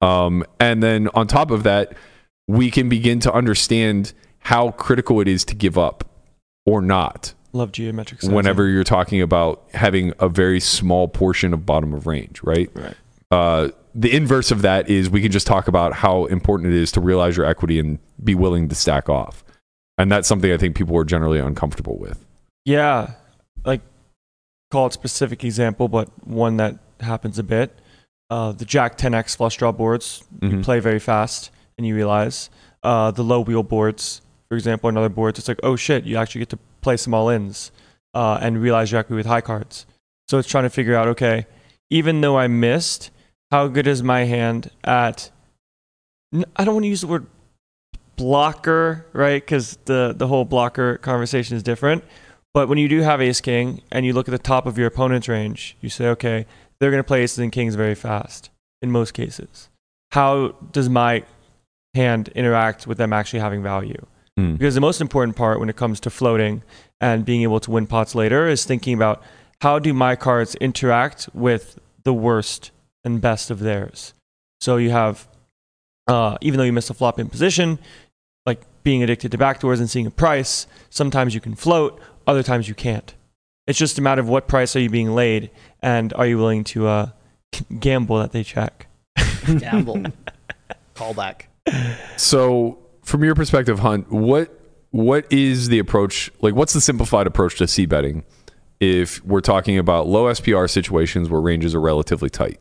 [0.00, 1.94] Um, and then on top of that,
[2.46, 6.04] we can begin to understand how critical it is to give up
[6.64, 8.34] or not Love geometric sizing.
[8.34, 12.70] whenever you're talking about having a very small portion of bottom of range, right?
[12.74, 12.94] Right.
[13.30, 13.68] Uh,
[14.00, 17.00] the inverse of that is we can just talk about how important it is to
[17.00, 19.42] realize your equity and be willing to stack off.
[19.98, 22.24] And that's something I think people are generally uncomfortable with.
[22.64, 23.14] Yeah.
[23.64, 23.80] Like,
[24.70, 27.76] call it specific example, but one that happens a bit.
[28.30, 30.62] Uh, the Jack 10X flush draw boards, you Mhm.
[30.62, 32.50] play very fast and you realize.
[32.84, 36.16] Uh, the low wheel boards, for example, and other boards, it's like, oh shit, you
[36.16, 37.72] actually get to play some all ins
[38.14, 39.86] uh, and realize your equity with high cards.
[40.28, 41.46] So it's trying to figure out, okay,
[41.90, 43.10] even though I missed,
[43.50, 45.30] how good is my hand at.
[46.56, 47.26] I don't want to use the word
[48.16, 49.42] blocker, right?
[49.42, 52.04] Because the, the whole blocker conversation is different.
[52.52, 54.86] But when you do have ace king and you look at the top of your
[54.86, 56.46] opponent's range, you say, okay,
[56.78, 58.50] they're going to play aces and kings very fast
[58.82, 59.70] in most cases.
[60.12, 61.24] How does my
[61.94, 64.04] hand interact with them actually having value?
[64.38, 64.58] Mm.
[64.58, 66.62] Because the most important part when it comes to floating
[67.00, 69.22] and being able to win pots later is thinking about
[69.60, 72.70] how do my cards interact with the worst
[73.08, 74.14] and best of theirs.
[74.60, 75.26] So you have,
[76.06, 77.78] uh, even though you miss a flop in position,
[78.46, 82.68] like being addicted to backdoors and seeing a price, sometimes you can float, other times
[82.68, 83.14] you can't.
[83.66, 85.50] It's just a matter of what price are you being laid
[85.82, 87.10] and are you willing to uh,
[87.80, 88.86] gamble that they check.
[89.58, 90.04] Gamble.
[90.94, 91.42] Callback.
[92.16, 94.54] So, from your perspective, Hunt, what
[94.90, 96.30] what is the approach?
[96.40, 98.24] Like, what's the simplified approach to c betting
[98.80, 102.60] if we're talking about low SPR situations where ranges are relatively tight?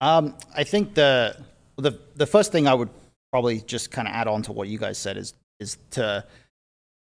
[0.00, 1.36] Um, I think the
[1.76, 2.88] the the first thing I would
[3.32, 6.24] probably just kind of add on to what you guys said is is to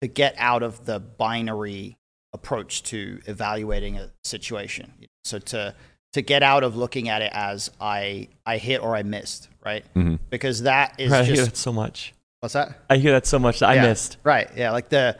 [0.01, 1.97] to get out of the binary
[2.33, 4.91] approach to evaluating a situation.
[5.23, 5.75] So to
[6.13, 9.85] to get out of looking at it as I I hit or I missed, right?
[9.95, 10.19] Mhm.
[10.29, 12.13] Because that is Right, I hear just that so much.
[12.39, 12.79] what's that?
[12.89, 14.17] I hear that so much that I missed.
[14.23, 14.49] Right.
[14.55, 14.71] Yeah.
[14.71, 15.17] Like the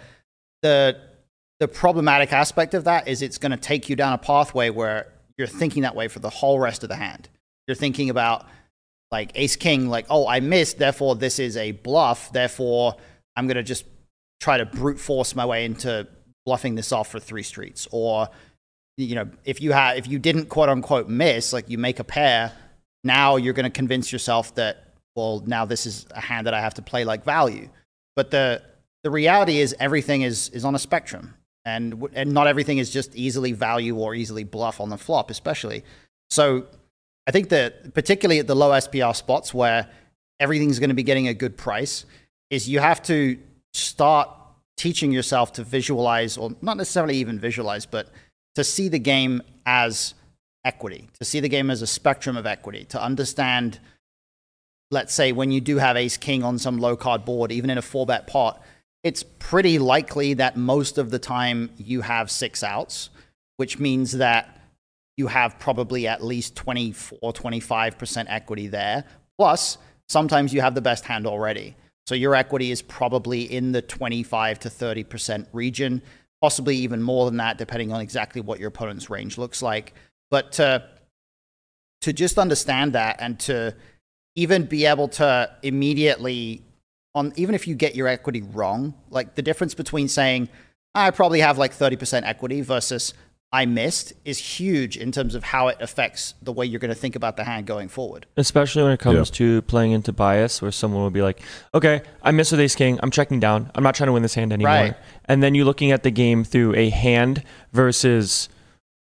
[0.64, 0.98] the
[1.60, 5.12] the problematic aspect of that is it's going to take you down a pathway where
[5.38, 7.28] you're thinking that way for the whole rest of the hand.
[7.70, 8.48] You're thinking about
[9.12, 12.96] like ace king, like, oh, I missed, therefore this is a bluff, therefore
[13.36, 13.86] I'm going to just
[14.40, 16.08] try to brute force my way into
[16.48, 17.88] bluffing this off for three streets.
[17.92, 18.28] Or,
[18.98, 22.04] you know, if you have, if you didn't quote unquote miss, like you make a
[22.04, 22.54] pair,
[23.04, 26.62] now you're going to convince yourself that, well, now this is a hand that I
[26.62, 27.70] have to play like value.
[28.16, 28.64] But the,
[29.04, 33.16] the reality is everything is, is on a spectrum and, and not everything is just
[33.16, 35.84] easily value or easily bluff on the flop, especially.
[36.32, 36.66] So
[37.30, 39.88] I think that particularly at the low SPR spots where
[40.40, 42.06] everything's going to be getting a good price,
[42.50, 43.38] is you have to
[43.72, 44.32] start
[44.78, 48.10] teaching yourself to visualize, or not necessarily even visualize, but
[48.56, 50.16] to see the game as
[50.66, 53.80] equity, to see the game as a spectrum of equity, to understand,
[54.90, 57.78] let's say, when you do have ace king on some low card board, even in
[57.78, 58.60] a four bet pot,
[59.04, 63.12] it's pretty likely that most of the time you have six outs,
[63.58, 64.59] which means that
[65.20, 69.04] you have probably at least 24, 25% equity there.
[69.38, 69.78] Plus,
[70.08, 71.76] sometimes you have the best hand already.
[72.08, 76.02] So your equity is probably in the 25 to 30% region,
[76.42, 79.94] possibly even more than that, depending on exactly what your opponent's range looks like.
[80.32, 80.88] But to,
[82.02, 83.76] to just understand that and to
[84.36, 86.64] even be able to immediately
[87.14, 90.48] on even if you get your equity wrong, like the difference between saying
[90.96, 93.14] I probably have like 30% equity versus
[93.52, 96.96] I missed is huge in terms of how it affects the way you're going to
[96.96, 98.28] think about the hand going forward.
[98.38, 101.42] Especially when it comes to playing into bias, where someone will be like,
[101.74, 103.00] okay, I missed with ace king.
[103.02, 103.72] I'm checking down.
[103.74, 104.74] I'm not trying to win this hand anymore.
[104.74, 104.96] Right.
[105.26, 108.50] And then you're looking at the game through a hand versus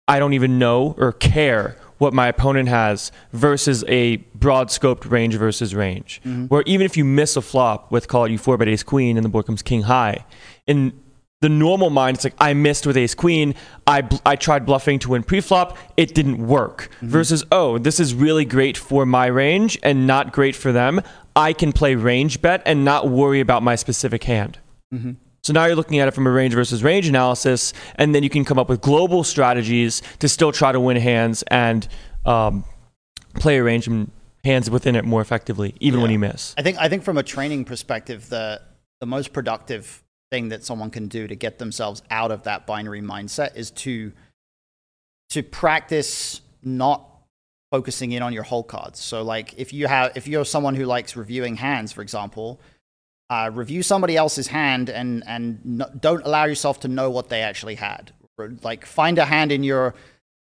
[0.07, 5.35] I don't even know or care what my opponent has versus a broad scoped range
[5.35, 6.21] versus range.
[6.25, 6.45] Mm-hmm.
[6.45, 9.15] Where even if you miss a flop with call it you four bet ace queen
[9.15, 10.25] and the board comes king high,
[10.65, 10.99] in
[11.41, 13.55] the normal mind, it's like I missed with ace queen.
[13.87, 15.77] I bl- I tried bluffing to win preflop.
[15.95, 16.89] It didn't work.
[17.01, 21.01] Versus oh, this is really great for my range and not great for them.
[21.35, 24.59] I can play range bet and not worry about my specific hand.
[25.43, 28.29] So now you're looking at it from a range versus range analysis, and then you
[28.29, 31.87] can come up with global strategies to still try to win hands and
[32.25, 32.65] um,
[33.35, 34.11] play a range and
[34.43, 36.53] hands within it more effectively, even when you miss.
[36.57, 38.61] I think I think from a training perspective, the
[38.99, 43.01] the most productive thing that someone can do to get themselves out of that binary
[43.01, 44.11] mindset is to
[45.29, 47.05] to practice not
[47.71, 48.99] focusing in on your hole cards.
[48.99, 52.59] So like if you have if you're someone who likes reviewing hands, for example,
[53.29, 57.41] uh, review somebody else's hand and and no, don't allow yourself to know what they
[57.41, 58.11] actually had.
[58.63, 59.93] Like find a hand in your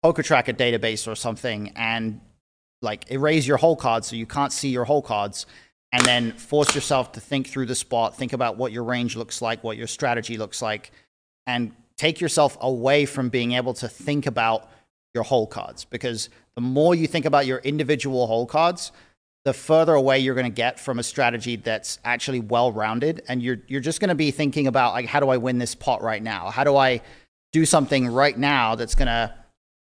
[0.04, 2.22] poker tracker database or something and
[2.82, 5.46] like erase your hole cards so you can't see your hole cards
[5.92, 9.42] and then force yourself to think through the spot think about what your range looks
[9.42, 10.92] like what your strategy looks like
[11.48, 14.70] and take yourself away from being able to think about
[15.14, 15.84] your hole cards.
[15.84, 18.92] Because the more you think about your individual hole cards
[19.46, 23.42] the further away you're going to get from a strategy that's actually well rounded and
[23.42, 26.02] you're you're just going to be thinking about like how do I win this pot
[26.02, 26.50] right now?
[26.50, 27.02] How do I
[27.52, 29.34] do something right now that's going to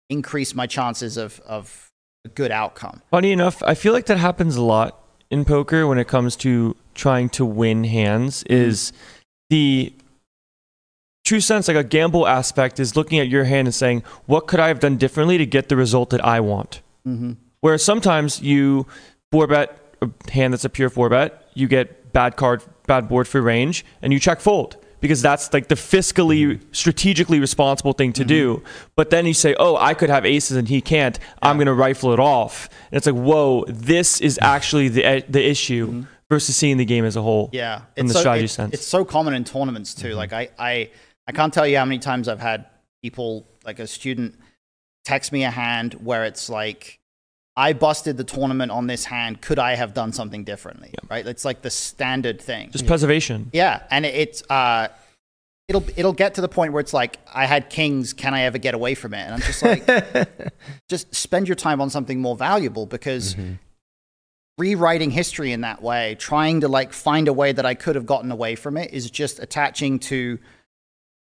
[0.09, 1.91] increase my chances of of
[2.25, 3.01] a good outcome?
[3.11, 6.75] Funny enough, I feel like that happens a lot in poker when it comes to
[6.93, 8.43] trying to win hands.
[8.43, 8.93] Is
[9.49, 9.93] the
[11.23, 14.59] true sense like a gamble aspect is looking at your hand and saying, "What could
[14.59, 17.33] I have done differently to get the result that I want?" mm-hmm.
[17.61, 18.85] Whereas sometimes you
[19.31, 23.27] four bet a hand that's a pure four bet, you get bad card, bad board
[23.27, 26.63] for range, and you check fold because that's like the fiscally, mm-hmm.
[26.71, 28.57] strategically responsible thing to do.
[28.57, 28.87] Mm-hmm.
[28.95, 31.19] But then you say, oh, I could have aces and he can't.
[31.41, 32.69] I'm going to rifle it off.
[32.91, 34.45] And it's like, whoa, this is mm-hmm.
[34.45, 37.49] actually the the issue versus seeing the game as a whole.
[37.53, 38.73] Yeah, in the so, strategy it- sense.
[38.73, 40.13] It's so common in tournaments too.
[40.13, 40.89] Like I, I,
[41.27, 42.65] I can't tell you how many times I've had
[43.01, 44.35] people, like a student,
[45.03, 46.99] text me a hand where it's like,
[47.57, 49.41] I busted the tournament on this hand.
[49.41, 50.93] Could I have done something differently?
[51.09, 51.25] Right?
[51.25, 52.71] It's like the standard thing.
[52.71, 53.49] Just preservation.
[53.53, 54.89] Yeah, and it- it's uh,
[55.69, 58.11] it'll it'll get to the point where it's like I had kings.
[58.13, 59.19] Can I ever get away from it?
[59.19, 59.85] And I'm just like,
[60.89, 63.35] just spend your time on something more valuable because
[64.57, 68.05] rewriting history in that way, trying to like find a way that I could have
[68.05, 70.39] gotten away from it, is just attaching to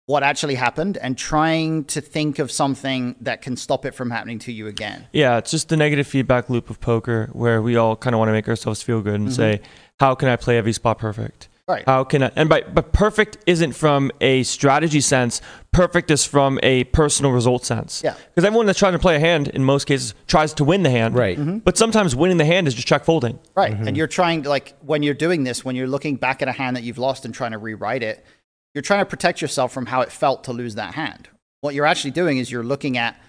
[0.05, 4.39] what actually happened and trying to think of something that can stop it from happening
[4.39, 5.07] to you again.
[5.13, 8.29] Yeah, it's just the negative feedback loop of poker where we all kind of want
[8.29, 9.35] to make ourselves feel good and mm-hmm.
[9.35, 9.61] say,
[9.99, 11.47] how can I play every spot perfect?
[11.67, 11.83] Right.
[11.85, 12.31] How can I?
[12.35, 15.41] And by but perfect isn't from a strategy sense.
[15.71, 18.01] Perfect is from a personal result sense.
[18.03, 18.15] Yeah.
[18.33, 20.89] Because everyone that's trying to play a hand, in most cases, tries to win the
[20.89, 21.15] hand.
[21.15, 21.37] Right.
[21.37, 21.59] Mm-hmm.
[21.59, 23.39] But sometimes winning the hand is just check folding.
[23.55, 23.71] Right.
[23.71, 23.95] And mm-hmm.
[23.95, 26.75] you're trying to like when you're doing this, when you're looking back at a hand
[26.75, 28.25] that you've lost and trying to rewrite it,
[28.73, 31.29] you're trying to protect yourself from how it felt to lose that hand.
[31.61, 33.19] What you're actually doing is you're looking at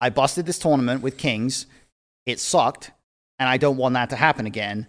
[0.00, 1.66] I busted this tournament with kings.
[2.26, 2.90] It sucked.
[3.38, 4.86] and I don't want that to happen again.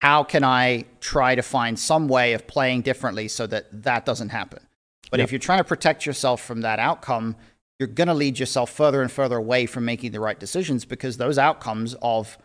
[0.00, 4.28] How can I try to find some way of playing differently so that that doesn't
[4.28, 4.66] happen?
[5.10, 7.36] But if you're trying to protect yourself from that outcome,
[7.78, 11.16] you're going to lead yourself further and further away from making the right decisions because
[11.16, 12.36] those outcomes of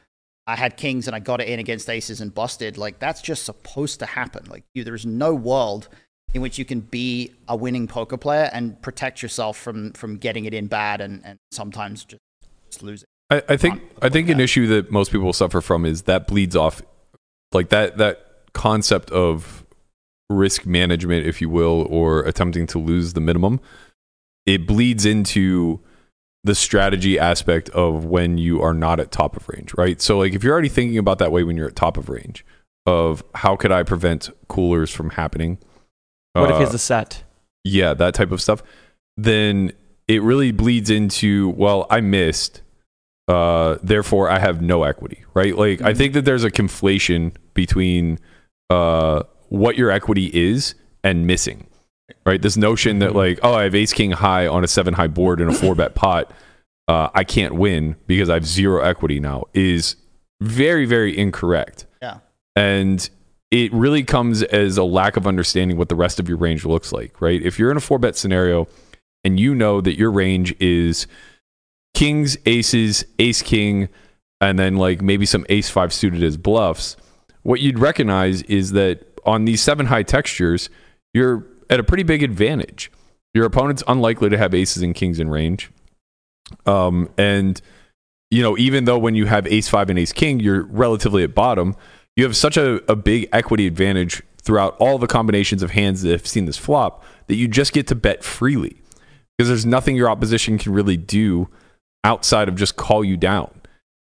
[0.48, 3.44] I had kings and I got it in against aces and busted, like that's just
[3.44, 4.46] supposed to happen.
[4.50, 5.90] Like you, there's no world
[6.34, 10.46] in which you can be a winning poker player and protect yourself from from getting
[10.46, 12.22] it in bad and, and sometimes just,
[12.70, 13.08] just losing.
[13.30, 16.56] I, I think I think an issue that most people suffer from is that bleeds
[16.56, 16.82] off,
[17.52, 19.66] like that that concept of
[20.30, 23.60] risk management, if you will, or attempting to lose the minimum.
[24.46, 25.80] It bleeds into
[26.44, 30.02] the strategy aspect of when you are not at top of range, right?
[30.02, 32.46] So like if you're already thinking about that way when you're at top of range,
[32.86, 35.60] of how could I prevent coolers from happening?
[36.34, 37.24] What if he Uh, a set?
[37.64, 38.62] yeah, that type of stuff,
[39.18, 39.72] then
[40.08, 42.62] it really bleeds into, well, I missed,
[43.28, 45.56] uh, therefore I have no equity, right?
[45.56, 45.98] Like, I Mhm.
[45.98, 48.20] think that there's a conflation between
[48.72, 51.66] uh, what your equity is and missing,
[52.26, 52.40] right?
[52.40, 53.16] This notion that, Mhm.
[53.16, 55.74] like, oh, I have ace king high on a seven high board and a four
[55.74, 56.32] bet pot,
[56.88, 59.96] uh, I can't win because I have zero equity now is
[60.40, 61.88] very, very incorrect.
[62.02, 62.20] Yeah.
[62.56, 63.10] And
[63.52, 66.92] it really comes as a lack of understanding what the rest of your range looks
[66.92, 67.42] like, right?
[67.42, 68.68] If you're in a four bet scenario
[69.24, 71.08] and you know that your range is
[71.96, 73.90] kings, aces, ace king,
[74.40, 76.96] and then like maybe some ace five suited as bluffs,
[77.42, 80.70] what you'd recognize is that on these seven high textures,
[81.14, 82.92] you're at a pretty big advantage.
[83.34, 85.72] Your opponent's unlikely to have aces and kings in range.
[86.66, 87.60] Um, and
[88.32, 91.34] you know, even though when you have ace five and ace king, you're relatively at
[91.34, 91.76] bottom,
[92.20, 96.12] you have such a, a big equity advantage throughout all the combinations of hands that
[96.12, 98.82] have seen this flop that you just get to bet freely
[99.38, 101.48] because there's nothing your opposition can really do
[102.04, 103.50] outside of just call you down.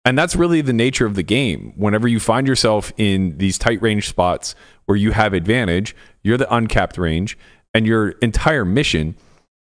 [0.04, 1.72] And that's really the nature of the game.
[1.78, 4.56] Whenever you find yourself in these tight range spots
[4.88, 7.38] where you have advantage, you're the uncapped range,
[7.74, 9.16] and your entire mission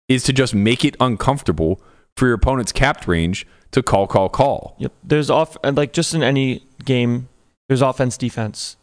[0.08, 1.82] is to just make it uncomfortable
[2.16, 4.74] for your opponent's capped range to call, call, call.
[4.78, 4.92] Yep.
[5.04, 7.28] There's off like just in any game,
[7.68, 8.76] there's offense, defense.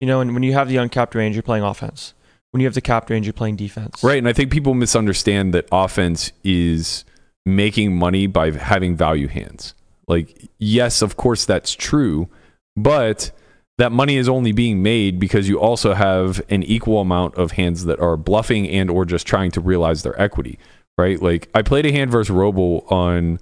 [0.00, 2.14] You know, and when you have the uncapped range, you're playing offense.
[2.52, 4.02] When you have the capped range, you're playing defense.
[4.02, 4.18] Right.
[4.18, 7.04] And I think people misunderstand that offense is
[7.46, 9.74] making money by having value hands.
[10.08, 12.28] Like, yes, of course, that's true,
[12.76, 13.30] but
[13.78, 17.84] that money is only being made because you also have an equal amount of hands
[17.84, 20.58] that are bluffing and or just trying to realize their equity.
[20.98, 21.20] Right.
[21.22, 23.38] Like I played a hand versus Robo on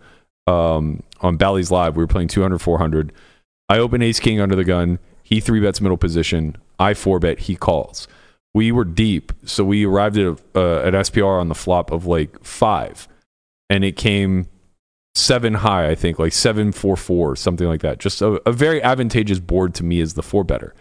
[0.47, 1.97] um on Bally's Live.
[1.97, 3.13] We were playing 200, 400.
[3.69, 4.99] I open ace king under the gun.
[5.23, 6.57] He three bets middle position.
[6.79, 7.41] I four bet.
[7.41, 8.09] He calls
[8.55, 12.07] we were deep, so we arrived at a, uh, an SPR on the flop of
[12.07, 13.07] like five,
[13.69, 14.49] and it came
[15.15, 17.99] seven high, I think, like seven four four, something like that.
[17.99, 20.75] Just a, a very advantageous board to me as the four better,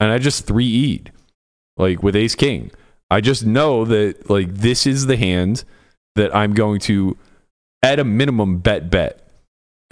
[0.00, 1.12] and I just three E'd
[1.76, 2.70] like with Ace King.
[3.10, 5.64] I just know that like this is the hand
[6.16, 7.16] that I'm going to,
[7.82, 9.23] at a minimum, bet bet,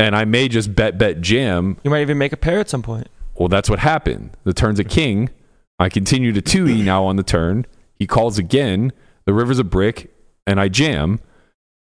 [0.03, 2.82] and I may just bet bet jam You might even make a pair at some
[2.82, 3.09] point.
[3.36, 4.36] well, that's what happened.
[4.44, 5.30] The turn's a king.
[5.78, 7.66] I continue to 2e now on the turn.
[7.98, 8.92] He calls again.
[9.24, 10.12] The river's a brick,
[10.46, 11.20] and I jam.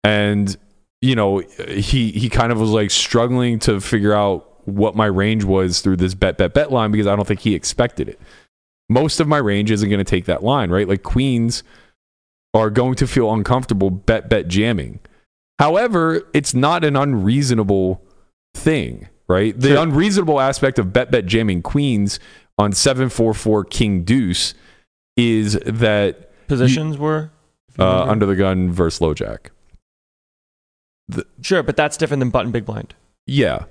[0.03, 0.57] And,
[1.01, 5.45] you know, he, he kind of was like struggling to figure out what my range
[5.45, 8.21] was through this bet, bet, bet line because I don't think he expected it.
[8.89, 10.89] Most of my range isn't going to take that line, right?
[10.89, 11.63] Like queens
[12.55, 14.99] are going to feel uncomfortable bet, bet jamming.
[15.61, 18.03] However, it's not an unreasonable
[18.55, 19.59] thing, right?
[19.59, 19.83] The Sure.
[19.83, 22.19] unreasonable aspect of bet bet jamming queens
[22.57, 24.55] on 744 king deuce
[25.19, 27.31] is that Positions were
[27.79, 29.51] uh, under the gun versus low jack.
[31.43, 32.95] Sure, but that's different than button big blind.
[33.27, 33.65] Yeah.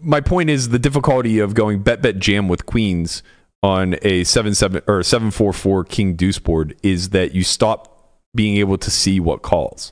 [0.00, 3.24] My point is the difficulty of going bet bet jam with queens
[3.64, 8.78] on a 7 7 or 744 king deuce board is that you stop being able
[8.78, 9.90] to see what calls.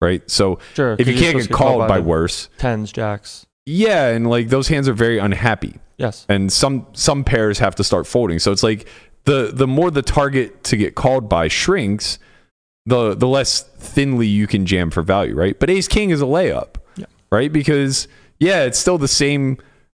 [0.00, 0.28] Right?
[0.30, 0.96] So Sure.
[0.98, 3.46] if you can't get called by the worse, tens, jacks.
[3.66, 5.78] yeah, and like those hands are very unhappy.
[5.96, 6.26] Yes.
[6.28, 8.40] and some some pairs have to start folding.
[8.40, 8.88] So it's like
[9.26, 12.18] the the more the target to get called by shrinks,
[12.84, 15.58] the the less thinly you can jam for value, right?
[15.58, 17.06] But ace king is a layup, Yeah.
[17.30, 17.50] right?
[17.52, 18.08] Because
[18.40, 19.56] yeah, it's still the same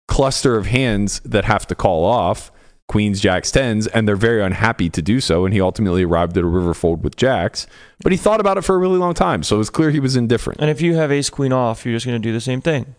[0.08, 2.50] cluster of hands that have to call off
[2.88, 5.44] queens, jacks, tens, and they're very unhappy to do so.
[5.44, 7.66] And he ultimately arrived at a river fold with jacks,
[8.02, 10.00] but he thought about it for a really long time, so it was clear he
[10.00, 10.60] was indifferent.
[10.60, 12.94] And if you have ace queen off, you're just going to do the same thing.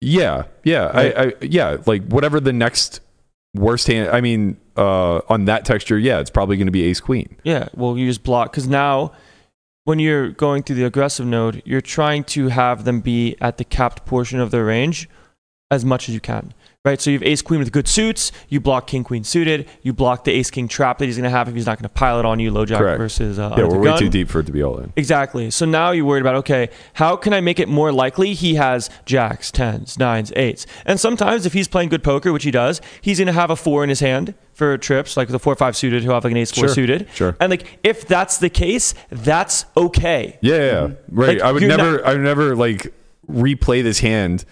[0.00, 1.16] Yeah, yeah, Right.
[1.16, 3.00] I, I, yeah, like whatever the next
[3.54, 4.10] worst hand.
[4.10, 7.36] I mean, uh, on that texture, yeah, it's probably going to be ace queen.
[7.44, 9.12] Yeah, well, you just block because now,
[9.84, 13.64] when you're going through the aggressive node, you're trying to have them be at the
[13.64, 15.08] capped portion of their range
[15.70, 16.54] as much as you can.
[16.84, 17.00] Right?
[17.00, 18.32] So you have ace queen with good suits.
[18.48, 19.68] You block king queen suited.
[19.82, 21.82] You block the ace king trap that he's going to have if he's not going
[21.88, 22.50] to pile it on you.
[22.50, 22.98] Low jack Correct.
[22.98, 23.98] versus uh, Yeah, we're way gun.
[23.98, 24.92] too deep for it to be all in.
[24.96, 25.50] Exactly.
[25.50, 28.88] So now you're worried about okay, how can I make it more likely he has
[29.04, 30.66] jacks, tens, nines, eights?
[30.86, 33.56] And sometimes if he's playing good poker, which he does, he's going to have a
[33.56, 36.02] four in his hand for trips, like the four five suited.
[36.02, 37.08] He'll have like an ace four Sure, suited.
[37.12, 37.36] sure.
[37.40, 40.38] And like if that's the case, that's okay.
[40.40, 40.80] Yeah, yeah, yeah.
[41.10, 41.28] right.
[41.38, 42.94] Like, I would never, I would never like
[43.30, 44.44] replay this hand,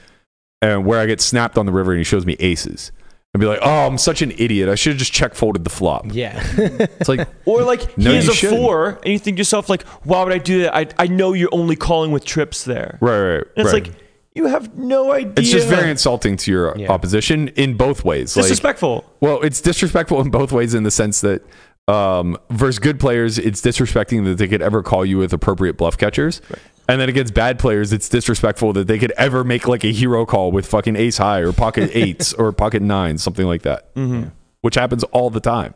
[0.62, 2.92] and where I get snapped on the river and he shows me aces.
[3.34, 4.68] I'd be like, oh, I'm such an idiot.
[4.70, 6.06] I should have just check folded the flop.
[6.10, 6.42] Yeah.
[6.56, 8.60] It's like, Or like No, he has a shouldn't.
[8.60, 10.74] four, and you think to yourself like, why would I do that?
[10.74, 12.98] I I know you're only calling with trips there.
[13.02, 13.84] right, right, And it's right.
[13.86, 13.94] like
[14.34, 15.32] you have no idea.
[15.36, 16.88] it's just very insulting to your Yeah.
[16.90, 18.34] opposition in both ways.
[18.36, 19.04] Like, disrespectful.
[19.20, 21.42] Well, it's disrespectful in both ways in the sense that
[21.88, 25.96] um, versus good players, it's disrespecting that they could ever call you with appropriate bluff
[25.98, 26.40] catchers.
[26.88, 30.24] And then against bad players, it's disrespectful that they could ever make like a hero
[30.24, 34.28] call with fucking ace high or pocket eights or pocket nines, something like that, Mm-hmm.
[34.62, 35.74] which happens all the time.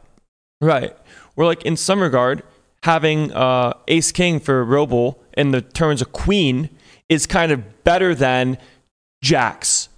[0.62, 0.96] Right.
[1.36, 2.42] Or like in some regard,
[2.82, 6.70] having uh, ace king for Robl in the turns of queen
[7.10, 8.56] is kind of better than
[9.22, 9.88] jacks,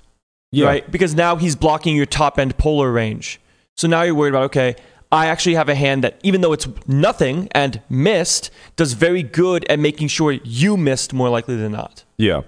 [0.66, 0.90] right?
[0.90, 3.40] Because now he's blocking your top end polar range.
[3.76, 4.76] So now you're worried about okay,
[5.14, 9.64] I actually have a hand that even though it's nothing and missed, does very good
[9.70, 12.04] at making sure you missed more likely than not.
[12.18, 12.42] Yeah.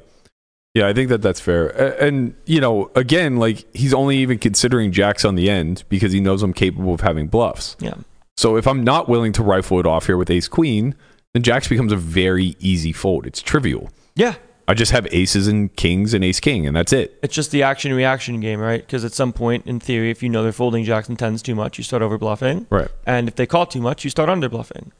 [0.74, 1.68] Yeah, I think that that's fair.
[2.02, 6.20] And, you know, again, like he's only even considering jacks on the end because he
[6.20, 7.76] knows I'm capable of having bluffs.
[7.80, 7.94] Yeah.
[8.36, 10.94] So if I'm not willing to rifle it off here with ace queen,
[11.32, 13.26] then jacks becomes a very easy fold.
[13.26, 13.90] It's trivial.
[14.16, 14.34] Yeah.
[14.68, 17.18] I just have aces and kings and ace king, and that's it.
[17.22, 18.80] It's just the action reaction game, right?
[18.80, 21.54] Because at some point, in theory, if you know they're folding jacks and tens too
[21.54, 22.66] much, you start over bluffing.
[22.68, 22.88] Right.
[23.06, 24.92] And if they call too much, you start under bluffing.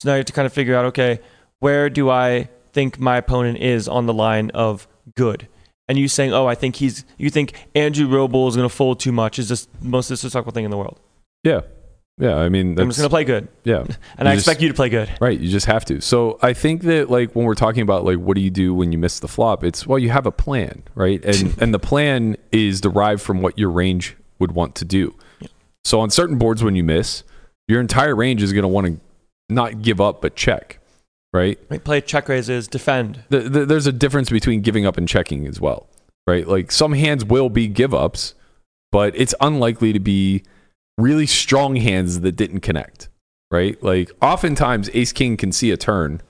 [0.00, 1.20] So now you have to kind of figure out, okay,
[1.58, 5.48] where do I think my opponent is on the line of good?
[5.86, 9.00] And you saying, oh, I think he's, you think Andrew Robl is going to fold
[9.00, 10.98] too much is just the most disrespectful thing in the world.
[11.44, 11.60] Yeah.
[12.20, 12.36] Yeah.
[12.36, 13.48] I mean, that's, I'm just going to play good.
[13.64, 13.84] yeah.
[14.18, 15.10] And I just- expect you to play good.
[15.20, 15.38] Right.
[15.38, 16.00] You just have to.
[16.00, 18.92] So I think that like when we're talking about like what do you do when
[18.92, 21.24] you miss the flop, it's well you have a plan, right?
[21.24, 25.14] And and the plan is derived from what your range would want to do.
[25.84, 27.24] So on certain boards when you miss,
[27.68, 29.00] your entire range is going to want to
[29.48, 30.78] not give up but check,
[31.32, 31.58] right?
[31.70, 31.82] Right?
[31.82, 33.24] Play check raises, defend.
[33.30, 35.88] The, the, there's a difference between giving up and checking as well,
[36.26, 36.46] right?
[36.46, 38.34] Like some hands will be give ups,
[38.92, 40.42] but it's unlikely to be
[41.00, 43.08] really strong hands that didn't connect,
[43.50, 43.82] right?
[43.82, 46.20] Like oftentimes ace king can see a turn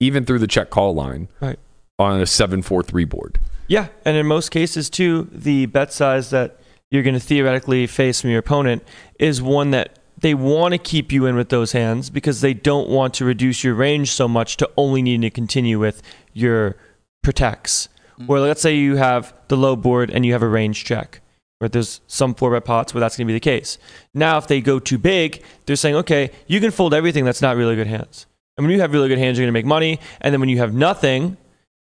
[0.00, 1.58] even through the check call line Right.
[1.98, 3.38] on a 7-4-3 board.
[3.68, 6.60] Yeah, and in most cases too, the bet size that
[6.90, 8.84] you're going to theoretically face from your opponent
[9.18, 12.88] is one that they want to keep you in with those hands because they don't
[12.88, 16.00] want to reduce your range so much to only needing to continue with
[16.32, 16.76] your
[17.22, 17.88] protects.
[18.20, 18.28] Mm.
[18.28, 21.20] Or let's say you have the low board and you have a range check.
[21.58, 23.78] Where there's some four bet pots where that's going to be the case.
[24.12, 27.56] Now, if they go too big, they're saying, okay, you can fold everything that's not
[27.56, 28.26] really good hands.
[28.56, 29.98] And when you have really good hands, you're going to make money.
[30.20, 31.38] And then when you have nothing,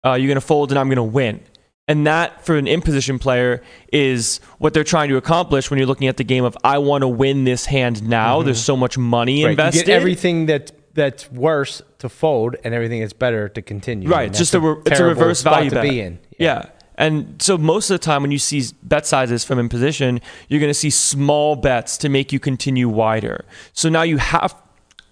[0.05, 1.39] uh, you're going to fold and I'm going to win.
[1.87, 3.61] And that, for an in position player,
[3.91, 7.01] is what they're trying to accomplish when you're looking at the game of, I want
[7.01, 8.41] to win this hand now.
[8.41, 9.81] There's so much money Right, invested.
[9.81, 14.07] You get everything that that's worse to fold, and everything that's better to continue.
[14.07, 15.83] Right, it's just a re- it's a reverse value to bet.
[15.89, 16.19] be in.
[16.37, 16.69] Yeah.
[16.95, 20.59] And so most of the time when you see bet sizes from in position, you're
[20.59, 23.45] going to see small bets to make you continue wider.
[23.73, 24.55] So now you have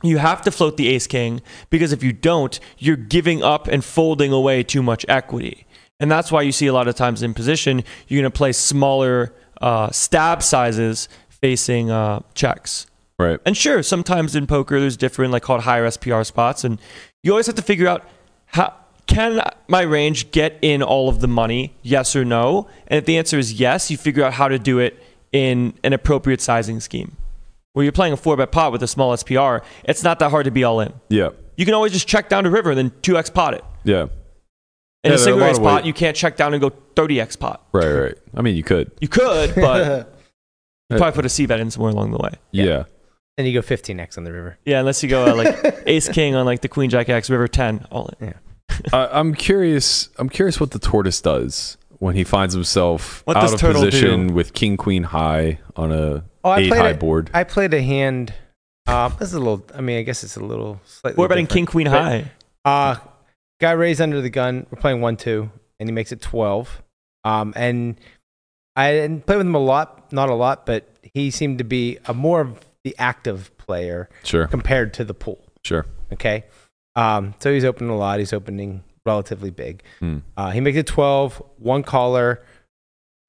[0.04, 3.86] you have to float the ace king because if you don't, you're giving up and
[3.86, 5.66] folding away too much equity.
[6.00, 8.52] And that's why you see a lot of times in position, you're going to play
[8.52, 12.88] smaller uh, stab sizes facing uh, checks.
[13.20, 13.40] Right.
[13.46, 16.82] And sure, sometimes in poker there's different like called higher SPR spots, and
[17.22, 18.08] you always have to figure out
[18.48, 18.74] how
[19.14, 22.68] can my range get in all of the money, yes or no.
[22.88, 25.02] And if the answer is yes, you figure out how to do it
[25.32, 27.16] in an appropriate sizing scheme.
[27.74, 30.46] Where you're playing a four bet pot with a small SPR, it's not that hard
[30.46, 30.94] to be all in.
[31.10, 31.30] Yeah.
[31.56, 33.64] You can always just check down to river and then two X pot it.
[33.84, 34.08] Yeah.
[35.04, 36.70] In Yeah, a a single lot X pot, ways- you can't check down and go
[36.70, 37.66] 30X pot.
[37.72, 38.18] Right, right.
[38.36, 38.92] I mean, you could.
[39.00, 40.14] You could, but
[40.90, 42.32] you probably put a C bet in somewhere along the way.
[42.52, 42.84] Yeah.
[43.38, 44.58] And you go 15x on the river.
[44.66, 47.48] Yeah, unless you go uh, like Ace King on like the Queen Jack X River
[47.48, 48.34] 10 all in.
[48.94, 50.10] I I'm curious.
[50.18, 54.34] I'm curious what the tortoise does when he finds himself What out of position do?
[54.34, 57.30] with king queen high on a Oh, I eight played high a- board.
[57.34, 58.34] I played a hand.
[58.88, 59.64] Um, this is a little.
[59.76, 61.18] I mean, I guess it's a little slightly.
[61.18, 61.70] What about in King different.
[61.70, 62.32] Queen But, High?
[62.66, 62.96] Uh,
[63.60, 64.66] guy raised under the gun.
[64.72, 66.82] We're playing one two, and he makes it twelve.
[67.24, 68.00] Um, and
[68.76, 72.00] I didn't play with him a lot, not a lot, but he seemed to be
[72.06, 75.40] a more of the active player sure, compared to the pool.
[75.64, 75.86] sure.
[76.12, 76.46] Okay.
[76.96, 78.20] Um, so he's opening a lot.
[78.20, 79.84] He's opening relatively big.
[80.00, 80.20] Hmm.
[80.38, 82.42] Uh, he makes it 12, one caller,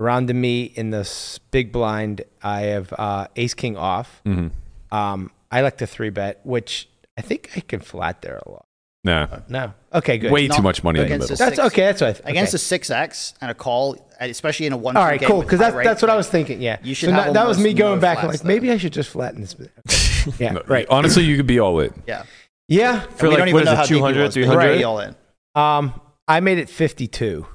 [0.01, 4.21] Around to me in this big blind, I have uh, ace king off.
[4.25, 4.49] hmm
[4.91, 8.65] Um, I like the three bet, which I think I can flat there a lot.
[9.05, 10.33] Nah, No, okay, good.
[10.33, 11.35] way Not too much money in the against middle.
[11.45, 11.83] a That's six- okay.
[11.83, 12.57] That's what I th- Against okay.
[12.57, 14.97] a six X and a call, especially in a one.
[14.97, 15.43] All right, cool.
[15.43, 16.61] Because that's that's what I was thinking.
[16.61, 18.19] Yeah, You should So have that, that was me going no back.
[18.19, 19.55] I'm flats like, maybe I should just flatten this.
[19.55, 20.33] Okay.
[20.45, 20.87] Yeah, No, right.
[20.89, 21.93] Honestly, you could be all in.
[22.07, 22.25] Yeah.
[22.73, 23.01] Yeah.
[23.01, 24.77] For we like, don't even what is know it, how deep he 200, 300?
[24.77, 25.15] he all in.
[25.55, 27.47] Um, I made it 52.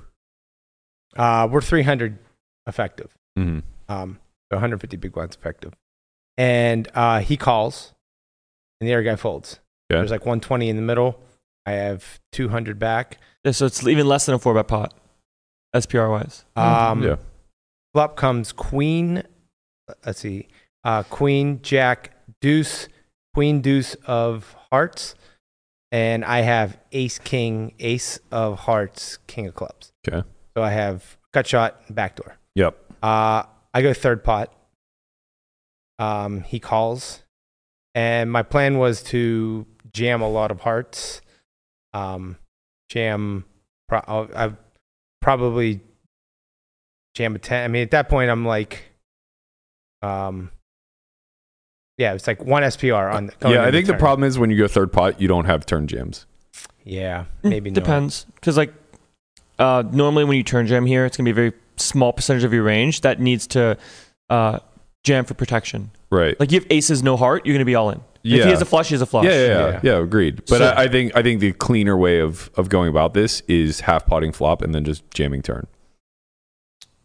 [1.16, 2.20] Uh, we're 300
[2.68, 3.18] effective.
[3.36, 3.60] hmm
[3.90, 4.20] Um,
[4.52, 5.74] so 150 big blinds effective.
[6.38, 7.94] And uh, he calls,
[8.80, 9.54] and the other guy folds.
[9.92, 10.00] Okay.
[10.00, 11.20] There's like 120 in the middle.
[11.66, 13.18] I have 200 back.
[13.44, 14.94] Yeah, so it's even less than a four bet pot,
[15.76, 16.46] SPR wise.
[16.56, 17.16] Um, yeah.
[17.94, 19.24] Flop comes queen.
[20.06, 20.48] Let's see.
[20.84, 22.12] Uh, queen, jack,
[22.42, 22.88] deuce,
[23.38, 25.14] queen, deuce of hearts.
[25.92, 29.92] And I have ace, king, ace of hearts, king of clubs.
[30.08, 30.28] Okay.
[30.58, 32.36] So I have gut shot, backdoor.
[32.56, 32.76] Yep.
[33.04, 33.44] Uh,
[33.76, 34.52] I go third pot.
[36.00, 37.22] Um, he calls,
[37.94, 41.22] and my plan was to jam a lot of hearts.
[41.94, 42.38] Um,
[42.90, 43.46] jam,
[43.88, 44.58] pro- I'll-
[45.22, 45.82] probably
[47.14, 47.64] jam a ten.
[47.64, 48.92] I mean, at that point, I'm like,
[50.02, 50.50] um,
[51.98, 53.32] yeah, it's like one SPR on.
[53.40, 54.00] going Yeah, I think the turn.
[54.00, 56.26] problem is when you go third pot, you don't have turn jams.
[56.84, 57.76] Yeah, Mm, maybe not.
[57.76, 58.26] Depends.
[58.36, 58.74] Because, like,
[59.60, 62.44] uh, normally when you turn jam here, it's going to be a very small percentage
[62.44, 63.78] of your range that needs to
[64.30, 64.60] uh,
[65.04, 65.92] jam for protection.
[66.10, 66.40] Right.
[66.40, 68.00] Like, you have aces, no heart, you're going to be all in.
[68.24, 68.40] Yeah.
[68.40, 69.26] If he has a flush, he has a flush.
[69.26, 69.80] yeah, yeah, yeah, Yeah.
[69.84, 70.38] yeah, agreed.
[70.48, 73.42] But So- I, I think I think the cleaner way of of going about this
[73.48, 75.68] is half potting flop and then just jamming turn.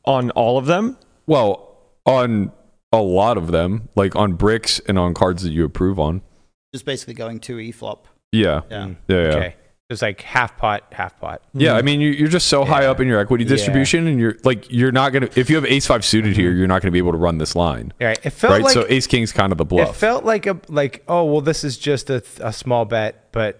[0.04, 1.76] On all of them, Well,
[2.06, 2.50] on
[2.92, 6.22] a lot of them, like on bricks and on cards that you approve on.
[6.74, 8.06] Just basically going to E flop.
[8.32, 8.76] Yeah, Yeah.
[8.78, 9.22] Mm, yeah, yeah.
[9.36, 9.54] Okay,
[9.90, 11.42] it's like half pot, half pot.
[11.52, 13.50] Yeah, I mean, you- you're just so high up in your equity Yeah.
[13.50, 15.28] distribution, and you're like, you're not gonna.
[15.36, 17.54] If you have ace five suited here, you're not gonna be able to run this
[17.54, 18.62] line, All right, it felt right?
[18.62, 19.90] like so ace king's kind of the bluff.
[19.90, 23.58] It felt like a like oh well this is just a, a small bet, but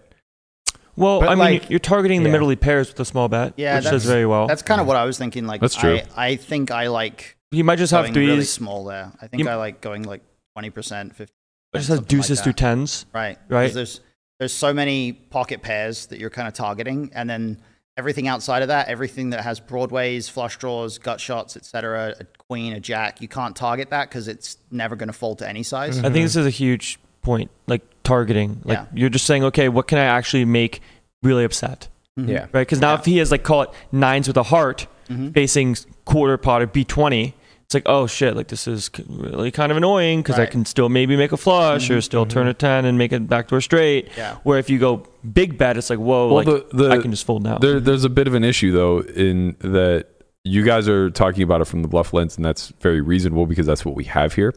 [0.97, 2.33] Well, But, I mean, you're targeting the yeah.
[2.39, 4.47] middle pairs with a small bet, Yeah, which that's- does very well.
[4.47, 5.47] That's kind of what I was thinking.
[5.47, 6.01] Like, That's true.
[6.16, 8.28] I, I think I like He might just have going threes.
[8.28, 9.12] really small there.
[9.20, 10.22] I think You- I like going like
[10.55, 11.32] twenty percent, fifty.
[11.74, 12.44] just have something like deuces that.
[12.44, 13.07] through tens.
[13.12, 13.38] Right.
[13.48, 13.62] Right.
[13.64, 14.00] Because there's
[14.40, 17.59] there's so many pocket pairs that you're kind of targeting, and then
[17.96, 22.72] everything outside of that, everything that has broadways, flush draws, gut shots, etc., a queen,
[22.72, 25.98] a jack, you can't target that because it's never going to fold to any size.
[25.98, 28.62] I think this is a huge point, like targeting.
[28.64, 28.86] Like Yeah.
[28.94, 30.80] you're just saying, okay, what can I actually make
[31.22, 31.88] really upset,
[32.18, 32.28] Mhm.
[32.28, 32.53] yeah, right?
[32.62, 32.98] Because now Yeah.
[33.00, 35.34] if he has like call it nines with a heart Mhm.
[35.34, 37.34] facing quarter pot or B twenty,
[37.75, 40.89] it's like oh shit, like this is really kind of annoying because I can still
[40.89, 44.09] maybe make a flush or still turn a ten and make a backdoor straight.
[44.16, 44.37] Yeah.
[44.43, 47.11] Where if you go big bet, it's like whoa, Well, like the- the- I can
[47.11, 47.59] just fold now.
[47.59, 50.07] There, there's a bit of an issue though in that
[50.45, 53.64] you guys are talking about it from the bluff lens, and that's very reasonable because
[53.66, 54.53] that's what we have here.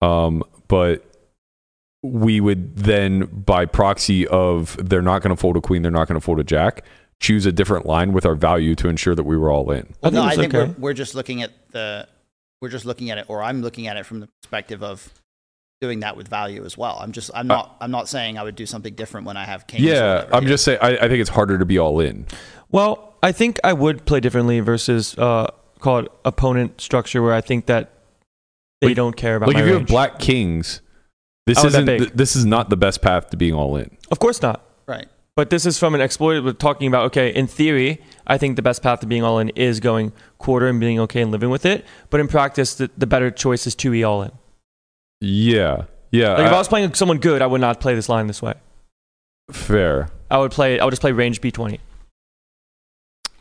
[0.00, 1.04] Um, but
[2.02, 6.06] we would then, by proxy of they're not going to fold a queen, they're not
[6.06, 6.84] going to fold a jack,
[7.18, 9.86] choose a different line with our value to ensure that we were all in.
[10.02, 10.72] I Well, no, I it's think okay.
[10.78, 12.06] we're, we're just looking at the
[12.60, 15.12] we're just looking at it, or I'm looking at it from the perspective of
[15.80, 16.98] doing that with value as well.
[17.00, 19.66] I'm just I'm not I'm not saying I would do something different when I have
[19.66, 19.82] kings.
[19.84, 20.50] Yeah, I'm here.
[20.50, 20.78] just saying.
[20.80, 22.26] I, I think it's harder to be all in.
[22.70, 25.50] Well, I think I would play differently versus uh,
[25.80, 27.92] call it opponent structure, where I think that
[28.80, 30.80] they Like- don't care about Like my if you have black kings,
[31.46, 32.16] this Oh, that isn't.
[32.16, 33.96] this is not the best path to being all in.
[34.10, 34.62] Of course not.
[35.36, 36.42] But this is from an exploit.
[36.42, 37.28] We're talking about okay.
[37.28, 40.80] In theory, I think the best path to being all in is going quarter and
[40.80, 41.84] being okay and living with it.
[42.08, 44.32] But in practice, the, the better choice is to be all in.
[45.20, 46.32] Yeah, yeah.
[46.32, 48.40] Like if I- I was playing someone good, I would not play this line this
[48.40, 48.54] way.
[49.52, 50.08] fair.
[50.30, 50.80] I would play.
[50.80, 51.80] I would just play range b twenty.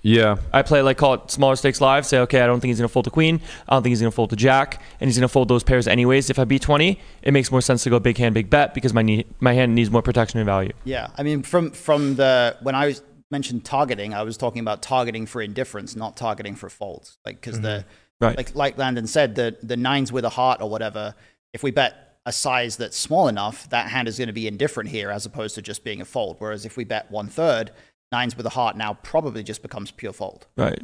[0.05, 2.05] Yeah, I play like call it smaller stakes live.
[2.05, 3.41] Say okay, I don't think he's gonna fold the queen.
[3.67, 6.29] I don't think he's gonna fold the jack, and he's gonna fold those pairs anyways.
[6.29, 8.93] If I b twenty, it makes more sense to go big hand, big bet because
[8.93, 10.73] my need, my hand needs more protection and value.
[10.83, 13.01] Yeah, I mean, from from the when I was
[13.31, 17.17] mentioned targeting, I was talking about targeting for indifference, not targeting for folds.
[17.25, 18.25] Like because the mm-hmm.
[18.25, 18.37] Right.
[18.37, 21.15] like like Landon said, the the nines with a heart or whatever.
[21.51, 24.89] If we bet a size that's small enough, that hand is going to be indifferent
[24.89, 26.35] here, as opposed to just being a fold.
[26.37, 27.71] Whereas if we bet one third,
[28.11, 30.47] nines with a heart now probably just becomes pure fold.
[30.57, 30.81] Right.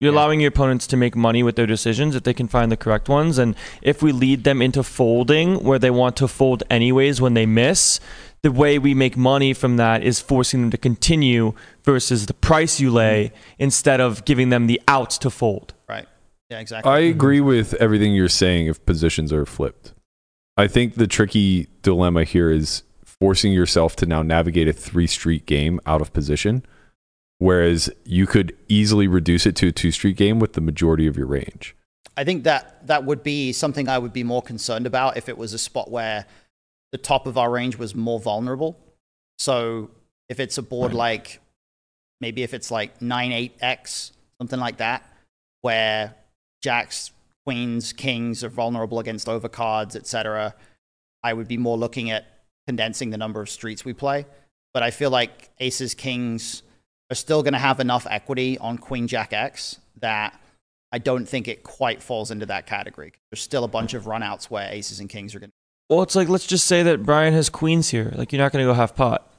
[0.00, 0.18] You're Yeah.
[0.18, 3.08] allowing your opponents to make money with their decisions if they can find the correct
[3.08, 3.38] ones.
[3.38, 7.46] And if we lead them into folding where they want to fold anyways when they
[7.46, 8.00] miss,
[8.42, 11.54] the way we make money from that is forcing them to continue
[11.84, 15.72] versus the price you lay instead of giving them the outs to fold.
[15.88, 16.06] Right.
[16.50, 16.90] Yeah, exactly.
[16.90, 19.92] I agree with everything you're saying if positions are flipped.
[20.56, 22.82] I think the tricky dilemma here is
[23.22, 26.66] forcing yourself to now navigate a three street game out of position,
[27.38, 31.16] whereas you could easily reduce it to a two street game with the majority of
[31.16, 31.76] your range.
[32.16, 35.38] I think that that would be something I would be more concerned about if it
[35.38, 36.26] was a spot where
[36.90, 38.76] the top of our range was more vulnerable.
[39.38, 39.92] So
[40.28, 41.40] if it's a board like
[42.20, 44.10] maybe if it's like 9-8x,
[44.40, 45.08] something like that,
[45.60, 46.16] where
[46.60, 47.12] jacks,
[47.46, 50.56] queens, kings are vulnerable against overcards, etc.,
[51.22, 52.26] I would be more looking at
[52.66, 54.26] condensing the number of streets we play.
[54.74, 56.62] But I feel like aces, kings
[57.10, 60.38] are still going to have enough equity on queen jack x that
[60.92, 63.12] I don't think it quite falls into that category.
[63.30, 65.54] There's still a bunch of runouts where aces and kings are going to.
[65.90, 68.12] Well, it's like let's just say that Brian has queens here.
[68.14, 69.30] Like you're not going to go half pot.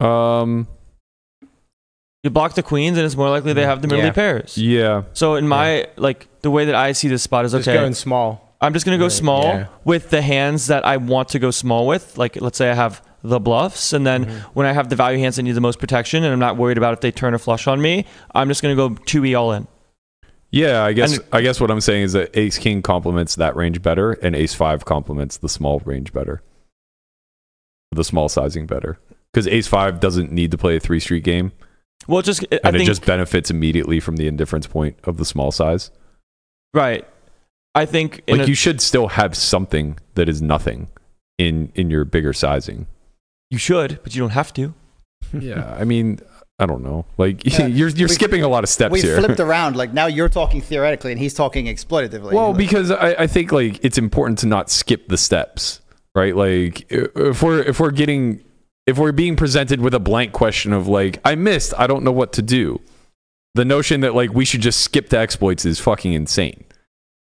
[0.00, 0.66] Um,
[2.24, 4.10] You block the queens, and it's more likely they have the middle Yeah.
[4.12, 4.58] pairs.
[4.58, 7.78] yeah, So in my like the way that I see this spot is Just okay.
[7.78, 8.47] going small.
[8.60, 9.66] I'm just gonna go small yeah.
[9.84, 12.18] with the hands that I want to go small with.
[12.18, 14.38] Like let's say I have the bluffs, and then Mm-hmm.
[14.54, 16.78] when I have the value hands that need the most protection, and I'm not worried
[16.78, 18.04] about if they turn a flush on me,
[18.34, 19.66] I'm just gonna go two e all in.
[20.50, 20.82] yeah.
[20.82, 23.82] I guess And- I guess what I'm saying is that Ace King complements that range
[23.82, 26.42] better, and Ace Five complements the small range better,
[27.92, 28.98] the small sizing better.
[29.32, 31.52] Because Ace Five doesn't need to play a three street game,
[32.06, 35.24] Well, just I and it think just benefits immediately from the indifference point of the
[35.24, 35.90] small size.
[36.74, 37.06] right.
[37.78, 40.88] I think Like a- you should still have something that is nothing
[41.38, 42.86] in in your bigger sizing.
[43.50, 44.74] you should, but you don't have to.
[45.40, 46.20] Yeah, I mean,
[46.58, 47.04] I don't know.
[47.18, 49.18] Like Yeah, you're you're we- skipping a lot of steps We here.
[49.20, 49.76] flipped around.
[49.76, 52.32] Like now you're talking theoretically and he's talking exploitatively.
[52.32, 55.80] Well, Like, because I, I think like it's important to not skip the steps,
[56.14, 56.34] right?
[56.36, 58.42] Like if we're if we're getting
[58.86, 62.12] if we're being presented with a blank question of like I missed, I don't know
[62.12, 62.80] what to do.
[63.54, 66.64] The notion that like we should just skip the exploits is fucking insane.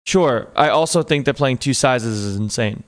[0.07, 0.49] Sure.
[0.55, 2.83] I also think that playing two sizes is insane.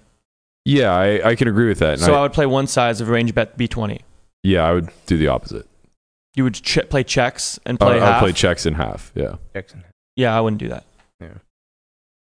[0.64, 1.94] Yeah, I, I can agree with that.
[1.94, 4.00] And So I- I would play one size of range bet b20.
[4.42, 5.66] yeah, I would do the opposite.
[6.34, 9.12] You would ch- play checks and I play would- I would play checks in half.
[9.14, 9.36] Yeah.
[9.54, 9.84] Jackson.
[10.16, 10.84] yeah, I wouldn't do that.
[11.20, 11.28] Yeah.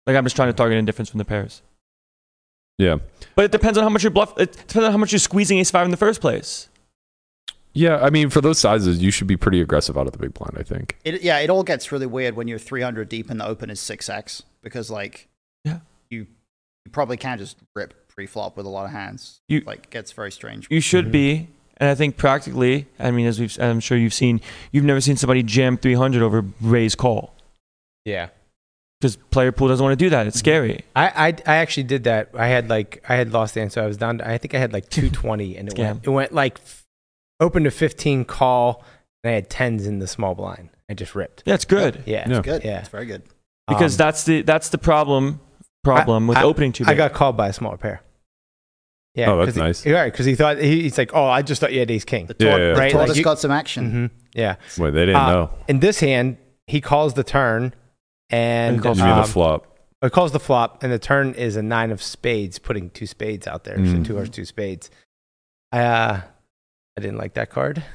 [0.06, 1.62] Like I'm just trying to target indifference from the pairs.
[2.78, 2.98] Yeah.
[3.36, 4.38] But it depends on how much you're bluff.
[4.40, 6.70] It depends on how much you're squeezing ace five in the first place.
[7.74, 10.34] Yeah, I mean, for those sizes, you should be pretty aggressive out of the big
[10.34, 10.56] blind.
[10.60, 10.98] I think.
[11.04, 13.80] it, yeah, it all gets really weird when you're 300 deep and the open is
[13.80, 15.28] 6x because like
[15.66, 15.80] Yeah.
[16.10, 16.28] you
[16.86, 19.40] you probably can't just rip pre-flop with a lot of hands.
[19.48, 20.68] You- like gets very strange.
[20.70, 21.12] You should Mhm.
[21.12, 21.48] be,
[21.78, 22.88] and I think practically.
[23.00, 24.40] I mean, as we've, I'm sure you've seen,
[24.72, 27.34] you've never seen somebody jam 300 over raise call
[28.06, 28.30] Yeah.
[29.02, 30.20] because player pool doesn't want to do that.
[30.22, 30.28] Mm-hmm.
[30.28, 30.84] It's scary.
[30.96, 32.30] I, I I actually did that.
[32.38, 33.82] I had like I had lost the answer.
[33.82, 34.20] I was down.
[34.20, 35.80] To, I think I had like 220, and it Scam.
[35.80, 36.60] went it went like
[37.42, 38.84] f- a 15 call,
[39.24, 40.70] and I had tens in the small blind.
[40.90, 41.44] I just ripped.
[41.46, 42.30] Yeah, it's good Yeah.
[42.30, 42.42] Yeah.
[42.42, 42.64] Good.
[42.64, 42.80] Yeah.
[42.80, 43.24] It's very good.
[43.68, 45.40] because Um, that's the that's the problem
[45.84, 46.98] problem with I- opening too I big.
[46.98, 48.02] got called by a smaller pair.
[49.16, 49.32] Yeah.
[49.32, 49.86] Oh, that's 'cause he- nice.
[49.86, 52.26] Right, because he thought he, he's like, oh, I just thought you had ace king.
[52.26, 52.74] The, Yeah, tor- yeah, yeah.
[52.74, 53.92] the Right, tortoise like you- got some action.
[53.92, 54.56] hmm Yeah.
[54.78, 55.50] Wait, they didn't Uh, know.
[55.68, 57.74] In this hand, he calls the turn,
[58.32, 59.68] and And calls You mean the um, flop?
[60.02, 63.46] It calls the flop, and the turn is a nine of spades, putting two spades
[63.48, 63.78] out there.
[63.78, 64.06] So Mm.
[64.06, 64.90] two hearts, two spades.
[65.72, 66.22] Uh,
[66.98, 67.84] I didn't like that card.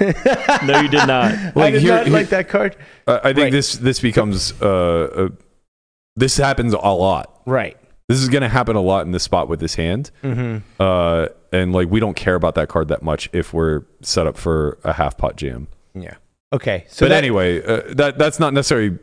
[0.00, 1.32] No, you did not.
[1.32, 2.76] I Like, did here- not here- like that card.
[3.06, 3.52] I I think right.
[3.52, 4.66] this this becomes uh,
[5.14, 5.28] uh,
[6.16, 7.40] this happens a lot.
[7.46, 7.76] Right.
[8.08, 10.10] This is going to happen a lot in this spot with this hand.
[10.22, 10.58] Mm-hmm.
[10.80, 14.36] Uh, and like we don't care about that card that much if we're set up
[14.36, 15.68] for a half pot jam.
[15.94, 16.14] Yeah.
[16.52, 16.84] Okay.
[16.88, 18.98] So but that, anyway, uh, that that's not necessarily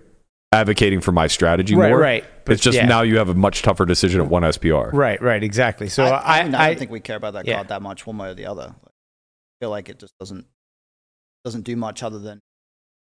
[0.52, 2.00] advocating for my strategy right, more.
[2.00, 2.26] right.
[2.46, 2.86] But It's just yeah.
[2.86, 4.92] now you have a much tougher decision at one SPR.
[4.92, 5.90] Right, right, exactly.
[5.90, 7.56] So I, I, I, mean, I don't think we care about that yeah.
[7.56, 8.76] card that much, one way or the other.
[8.84, 8.90] I
[9.62, 10.46] feel like it just doesn't
[11.46, 12.42] doesn't do much other than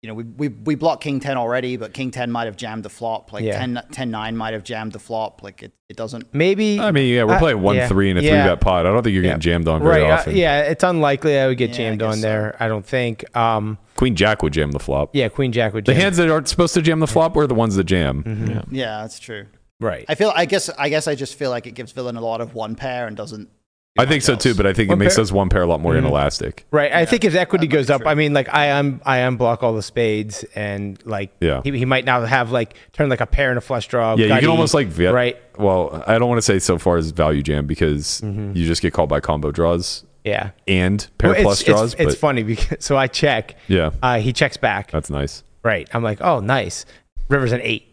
[0.02, 2.82] you know we we we blocked King Ten already, but King Ten might have jammed
[2.82, 3.32] the flop.
[3.32, 3.58] Like Yeah.
[3.60, 5.42] 10, 10 9 might have jammed the flop.
[5.44, 6.34] Like it, it doesn't.
[6.34, 6.80] maybe.
[6.80, 8.30] I mean, yeah, we're I- playing one yeah, three in a yeah.
[8.44, 8.84] three bet pot.
[8.84, 10.10] I don't think you're getting jammed on very right.
[10.10, 10.36] uh, often.
[10.36, 12.20] yeah, it's unlikely I would get Yeah, jammed guess on so.
[12.22, 12.56] there.
[12.58, 13.24] I don't think.
[13.36, 15.10] Um, Queen Jack would jam the flop.
[15.12, 15.94] yeah, Queen Jack would jam.
[15.94, 18.24] The hands that aren't supposed to jam the flop are the ones that jam.
[18.24, 18.48] Mhm.
[18.48, 18.62] Yeah.
[18.72, 19.46] Yeah, that's true.
[19.78, 20.04] Right.
[20.08, 20.32] I feel.
[20.34, 20.68] I guess.
[20.70, 21.06] I guess.
[21.06, 23.48] I just feel like it gives villain a lot of one pair and doesn't.
[23.96, 25.48] Do I think much so too, but I think One it makes pair- us one
[25.50, 25.98] pair a lot more Mhm.
[25.98, 26.64] inelastic.
[26.70, 26.90] Right.
[26.92, 28.10] I think if equity goes up, true.
[28.10, 31.60] I mean, like I am, I unblock all the spades, and like Yeah.
[31.62, 34.14] he, he might now have like turn like a pair and a flush draw.
[34.16, 35.36] Yeah, you can almost like vet, right.
[35.58, 38.56] Well, I don't want to say so far as value jam because Mhm.
[38.56, 40.50] you just get called by combo draws Yeah.
[40.66, 41.94] and pair Well, it's- plus it's- draws.
[41.94, 43.56] It's, but funny because so I check.
[43.68, 44.90] yeah, Uh, he checks back.
[44.90, 45.42] that's nice.
[45.62, 45.86] Right.
[45.92, 46.86] I'm like, oh, nice.
[47.28, 47.88] River's an eight.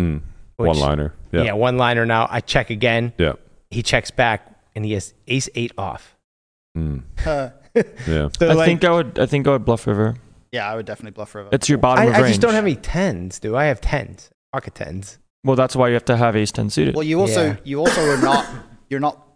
[0.00, 0.22] Mm.
[0.56, 1.12] which- One liner.
[1.32, 1.42] Yeah.
[1.42, 1.52] Yeah.
[1.54, 2.28] one liner now.
[2.30, 3.12] I check again.
[3.18, 3.32] Yeah.
[3.70, 6.16] He checks back, and he has ace eight off.
[6.76, 7.02] Mm.
[7.24, 7.50] Uh,
[8.06, 8.28] Yeah.
[8.38, 9.18] So I like, think I would.
[9.18, 10.14] I think I would bluff river.
[10.52, 11.48] yeah, I would definitely bluff river.
[11.52, 12.28] It's your bottom I, of I range.
[12.28, 13.64] just don't have any tens, do I?
[13.64, 15.18] have tens, pocket tens.
[15.42, 16.94] Well, that's why you have to have ace ten suited.
[16.94, 17.56] Well, you also Yeah.
[17.64, 18.46] you also are not
[18.88, 19.26] you're not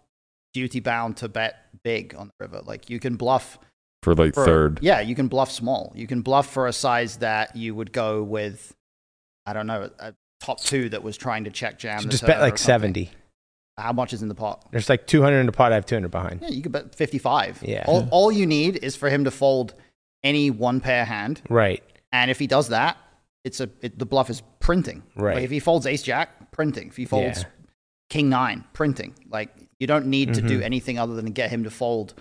[0.53, 2.61] duty bound to bet big on the river.
[2.65, 3.59] Like you can bluff
[4.03, 4.79] For like for third.
[4.81, 5.91] Yeah, you can bluff small.
[5.95, 8.73] You can bluff for a size that you would go with
[9.45, 11.99] I don't know, a top two that was trying to check jam.
[11.99, 13.09] So the just bet or like something.
[13.79, 13.87] 70.
[13.87, 14.65] How much is in the pot?
[14.71, 15.71] There's like 200 in the pot.
[15.71, 16.41] I have 200 behind.
[16.41, 17.63] Yeah, you could bet 55.
[17.63, 17.83] Yeah.
[17.87, 19.73] All, all you need is for him to fold
[20.23, 21.41] any one pair hand.
[21.49, 21.83] Right.
[22.11, 22.97] And if he does that,
[23.43, 25.03] it's a it, the bluff is printing.
[25.15, 25.35] Right.
[25.35, 26.87] Like if he folds ace jack, printing.
[26.89, 27.47] If he folds Yeah.
[28.09, 29.15] king nine, printing.
[29.29, 30.47] Like you don't need to Mm-hmm.
[30.49, 32.13] do anything other than get him to fold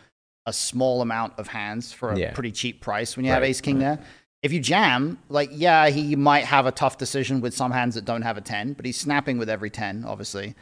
[0.47, 2.33] a small amount of hands for a Yeah.
[2.33, 3.99] pretty cheap price when you have ace king there.
[4.43, 8.05] If you jam, like yeah, he might have a tough decision with some hands that
[8.05, 10.55] don't have a 10, but he's snapping with every 10, obviously.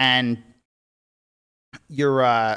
[0.00, 0.42] And
[1.88, 2.56] you're uh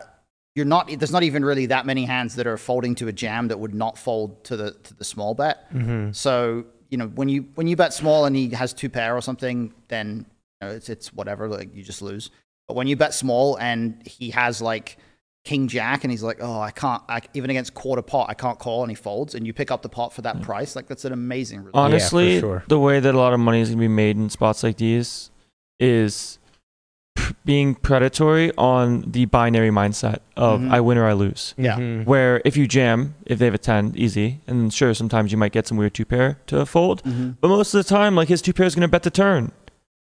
[0.56, 3.48] you're not there's not even really that many hands that are folding to a jam
[3.50, 5.72] that would not fold to the to the small bet.
[5.72, 6.12] Mm-hmm.
[6.14, 9.22] So you know when you when you bet small and he has two pair or
[9.22, 10.26] something, then
[10.62, 11.48] you know, it's it's whatever.
[11.48, 12.32] Like you just lose.
[12.68, 14.98] But when you bet small and he has like
[15.44, 18.58] king jack and he's like, oh, I can't I, even against quarter pot, I can't
[18.58, 20.76] call, and he folds, and you pick up the pot for that price.
[20.76, 21.76] Like that's an amazing result.
[21.76, 22.64] Honestly, sure.
[22.68, 24.78] the way that a lot of money is going to be made in spots like
[24.78, 25.32] these
[25.80, 26.43] is p-
[27.46, 30.72] being predatory on the binary mindset of Mhm.
[30.72, 31.54] I win or I lose.
[31.58, 31.78] Yeah.
[31.78, 32.06] Mhm.
[32.06, 34.40] Where if you jam, if they have a 10, easy.
[34.48, 37.04] And sure, sometimes you might get some weird two pair to fold.
[37.04, 37.36] Mhm.
[37.42, 39.52] But most of the time, like his two pair is going to bet the turn.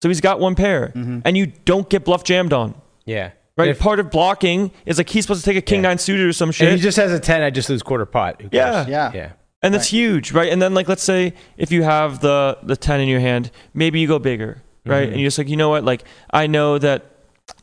[0.02, 0.92] So he's got one pair.
[0.96, 1.22] Mhm.
[1.26, 2.76] And you don't get bluff jammed on.
[3.06, 3.30] Yeah.
[3.58, 3.70] Right?
[3.70, 5.90] If, Part of blocking is like he's supposed to take a king Yeah.
[5.90, 6.72] nine suited or some if shit.
[6.74, 8.42] he just has a 10, I just lose quarter pot.
[8.52, 8.86] Yeah.
[8.88, 9.12] Yeah.
[9.14, 9.28] Yeah.
[9.64, 10.52] and that's huge, right?
[10.54, 14.00] And then like let's say if you have the the ten in your hand, maybe
[14.00, 15.08] you go bigger, right?
[15.08, 15.12] Mhm.
[15.14, 15.84] And you're just like, you know what?
[15.84, 17.06] Like I know that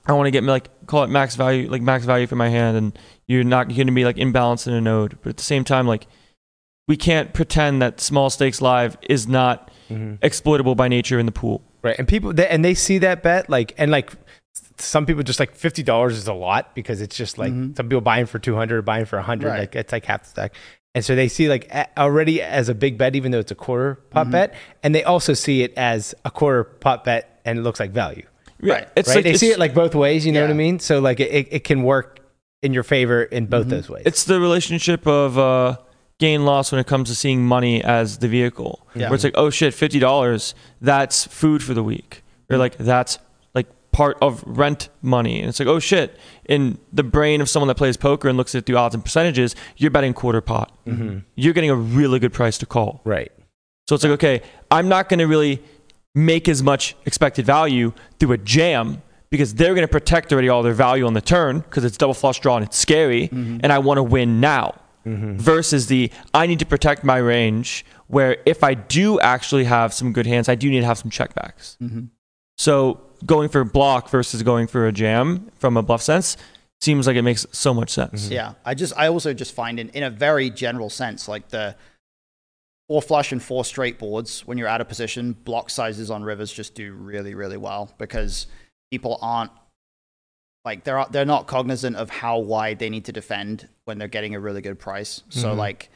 [0.06, 2.76] I want to get like call it max value, like max value for my hand,
[2.76, 5.18] and you're not going to be like imbalanced in a node.
[5.22, 6.06] But at the same time, like
[6.88, 10.18] we can't pretend that small stakes live is not Mhm.
[10.22, 11.62] exploitable by nature in the pool.
[11.82, 11.96] Right.
[11.98, 14.12] And people, they, and they see that bet, like, and like,
[14.78, 17.76] some people just like fifty dollars is a lot because it's just like Mhm.
[17.76, 19.60] some people buying for two hundred, buying for hundred, Right.
[19.60, 20.54] like it's like half the stack.
[20.94, 23.94] And so they see like already as a big bet, even though it's a quarter
[24.10, 27.80] pot bet, and they also see it as a quarter pot bet, and it looks
[27.80, 28.26] like value.
[28.60, 28.86] Right.
[28.94, 29.16] It's right?
[29.16, 30.26] like they it's, see it like both ways.
[30.26, 30.78] You know what I mean?
[30.78, 32.20] So like it, it, it can work
[32.62, 33.70] in your favor in both Mhm.
[33.70, 34.02] those ways.
[34.06, 35.76] it's the relationship of uh,
[36.18, 38.86] gain loss when it comes to seeing money as the vehicle.
[38.94, 39.08] Yeah.
[39.08, 42.22] Where it's like, oh shit, fifty dollars, that's food for the week.
[42.50, 43.24] Or like that's like
[43.92, 45.38] part of rent money.
[45.40, 48.54] And it's like, oh shit, in the brain of someone that plays poker and looks
[48.54, 50.72] at the odds and percentages, you're betting quarter pot.
[50.86, 51.24] Mhm.
[51.36, 53.00] You're getting a really good price to call.
[53.04, 53.30] right.
[53.88, 55.62] So it's like, okay, I'm not going to really
[56.14, 60.62] make as much expected value through a jam because they're going to protect already all
[60.62, 63.78] their value on the turn because it's double flush draw and it's scary, and I
[63.78, 64.74] want to win now.
[65.04, 70.12] Versus the I need to protect my range where if I do actually have some
[70.12, 71.76] good hands, I do need to have some checkbacks.
[71.82, 72.08] Mhm.
[72.56, 76.36] So going for a block versus going for a jam from a bluff sense
[76.80, 78.28] seems like it makes so much sense.
[78.28, 81.76] Yeah, I just I also just find in in a very general sense, like the
[82.88, 86.52] four flush and four straight boards when you're out of position, block sizes on rivers
[86.52, 88.46] just do really really well because
[88.90, 89.52] people aren't
[90.64, 94.34] like they're they're not cognizant of how wide they need to defend when they're getting
[94.34, 95.22] a really good price.
[95.28, 95.56] So Mhm.
[95.56, 95.90] like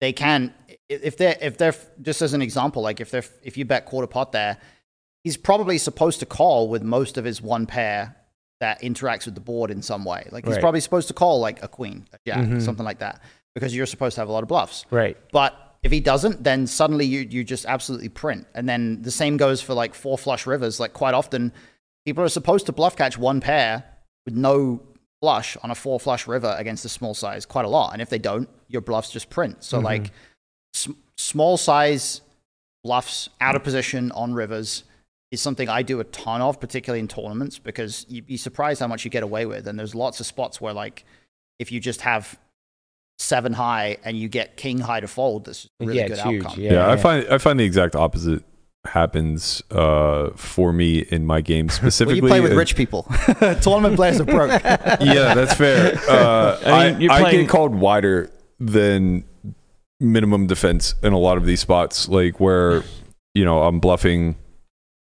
[0.00, 0.52] they can
[0.88, 4.06] if they're if they're just as an example, like if they're if you bet quarter
[4.06, 4.58] pot there,
[5.24, 8.14] he's probably supposed to call with most of his one pair
[8.60, 10.28] that interacts with the board in some way.
[10.30, 10.60] Like he's Right.
[10.60, 12.62] probably supposed to call like a queen, a jack, Mhm.
[12.62, 13.20] something like that,
[13.54, 14.84] because you're supposed to have a lot of bluffs.
[14.90, 15.16] Right.
[15.32, 18.46] But if he doesn't, then suddenly you you just absolutely print.
[18.54, 20.78] And then the same goes for like four flush rivers.
[20.78, 21.52] Like quite often,
[22.06, 23.84] people are supposed to bluff catch one pair
[24.26, 24.80] with no
[25.20, 27.92] flush on a four flush river against a small size quite a lot.
[27.92, 29.64] And if they don't, your bluffs just print.
[29.64, 29.84] So Mhm.
[29.84, 30.10] like
[30.74, 32.20] s- small size
[32.82, 34.84] bluffs out of position on rivers
[35.34, 38.86] is something I do a ton of, particularly in tournaments, because you'd be surprised how
[38.86, 39.66] much you get away with.
[39.66, 41.04] And there's lots of spots where like
[41.58, 42.38] if you just have
[43.18, 46.22] seven high and you get king high to fold, that's a really yeah, good it's
[46.22, 46.44] huge.
[46.44, 46.60] outcome.
[46.60, 48.42] Yeah, Yeah, I find I find the exact opposite
[48.86, 52.16] happens uh, for me in my game Well, specifically.
[52.16, 53.02] you play with uh, rich people.
[53.62, 54.50] Tournament players are broke.
[54.62, 55.98] yeah, that's fair.
[56.08, 58.30] Uh, I I, mean, you're I get called wider
[58.60, 59.24] than
[60.00, 62.84] minimum defense in a lot of these spots, like where
[63.34, 64.36] you know I'm bluffing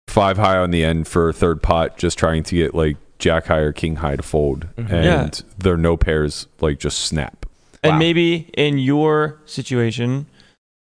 [0.07, 3.59] five high on the end for third pot, just trying to get like jack high
[3.59, 4.91] or king high to fold, Mhm.
[4.91, 5.29] and Yeah.
[5.57, 7.45] there are no pairs like just snap.
[7.83, 7.99] And Wow.
[7.99, 10.25] maybe in your situation,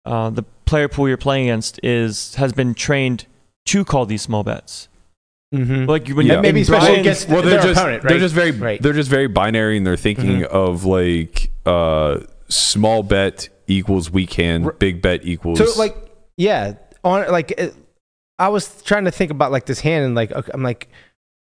[0.05, 3.26] uh, the player pool you're playing against is has been trained
[3.65, 4.88] to call these small bets.
[5.53, 5.86] Mm-hmm.
[5.86, 6.36] Like when Yeah.
[6.38, 8.82] you maybe in especially Brian's- against Well, they're their just opponent, they're just very Right.
[8.82, 10.45] they're just very binary in their thinking Mhm.
[10.45, 15.95] of like uh, small bet equals weak hand, R- big bet equals So like,
[16.38, 17.74] yeah, on like, it,
[18.39, 20.89] I was trying to think about like this hand and like, I'm like,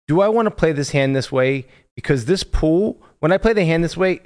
[0.09, 1.67] do I want to play this hand this way?
[1.95, 4.21] Because this pool, when I play the hand this way,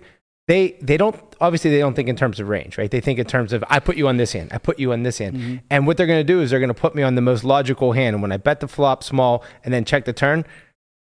[0.48, 2.90] they they don't obviously they don't think in terms of range, right?
[2.90, 5.02] They think in terms of I put you on this hand, I put you on
[5.02, 5.56] this hand, mm-hmm.
[5.70, 7.44] and what they're going to do is they're going to put me on the most
[7.44, 8.14] logical hand.
[8.14, 10.44] And when I bet the flop small and then check the turn,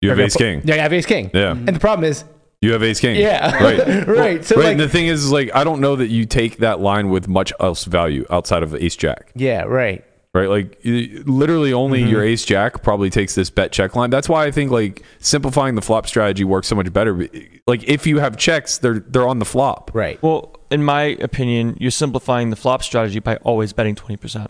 [0.02, 0.62] You have ace gonna king.
[0.66, 1.32] Yeah, I have ace king.
[1.34, 1.54] Yeah.
[1.54, 1.68] Mm-hmm.
[1.68, 2.26] And the problem is,
[2.62, 3.16] You have ace king.
[3.16, 4.08] yeah, Right.
[4.08, 4.46] right.
[4.46, 4.64] So right.
[4.64, 7.10] like, and the thing is, is, like, I don't know that you take that line
[7.10, 9.32] with much else value outside of ace jack.
[9.36, 10.04] yeah, right.
[10.34, 10.48] Right.
[10.48, 12.10] Like, literally only Mm-hmm.
[12.12, 14.12] your ace jack probably takes this bet check line.
[14.12, 17.28] That's why I think like simplifying the flop strategy works so much better.
[17.66, 19.90] Like, if you have checks, they're they're on the flop.
[19.94, 20.22] Right.
[20.22, 24.48] Well, in my opinion, you're simplifying the flop strategy by always betting 20%.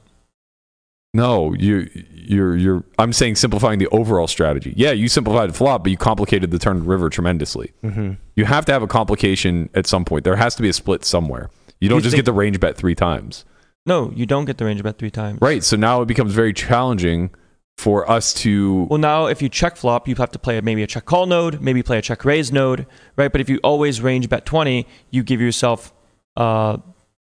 [1.14, 2.84] No, you you're you're.
[3.00, 4.74] I'm saying simplifying the overall strategy.
[4.78, 7.74] Yeah, you simplified the flop, but you complicated the turn and river tremendously.
[7.84, 8.12] Mm-hmm.
[8.36, 10.24] You have to have a complication at some point.
[10.24, 11.50] There has to be a split somewhere.
[11.80, 13.44] You don't You just think- get the range bet three times.
[13.86, 15.40] No, you don't get the range bet three times.
[15.42, 15.64] Right.
[15.64, 17.32] So now it becomes very challenging
[17.78, 18.84] for us to.
[18.90, 21.62] Well, now if you check flop, you have to play maybe a check call node,
[21.62, 23.32] maybe play a check raise node, right?
[23.32, 25.94] But if you always range bet 20, you give yourself,
[26.36, 26.78] uh,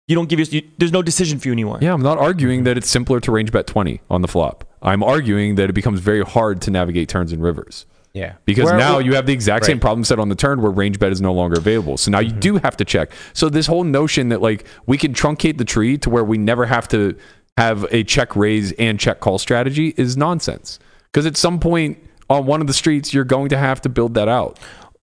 [0.07, 1.77] you don't give your, you, there's no decision for you anymore.
[1.81, 4.65] yeah, I'm not arguing that it's simpler to range bet 20 on the flop.
[4.81, 7.85] I'm arguing that it becomes very hard to navigate turns and rivers.
[8.13, 8.35] Yeah.
[8.45, 10.99] Because Where- now you have the exact same problem set on the turn where range
[10.99, 11.97] bet is no longer available.
[11.97, 13.11] So now you do have to check.
[13.33, 16.65] So this whole notion that like we can truncate the tree to where we never
[16.65, 17.15] have to
[17.57, 20.79] have a check raise and check call strategy is nonsense.
[21.11, 21.97] Because at some point
[22.29, 24.59] on one of the streets, you're going to have to build that out.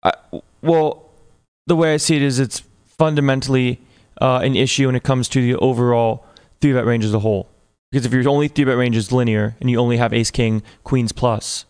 [0.02, 0.12] I,
[0.62, 1.10] well,
[1.66, 3.80] the way I see it is it's fundamentally
[4.20, 6.26] uh, an issue when it comes to the overall
[6.60, 7.48] three bet range as a whole.
[7.90, 10.62] Because if your only three bet range is linear and you only have ace, king,
[10.82, 11.64] queens plus,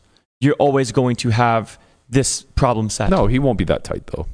[0.45, 1.79] you're always going to have
[2.09, 3.11] this problem set.
[3.11, 4.27] No, he won't be that tight though.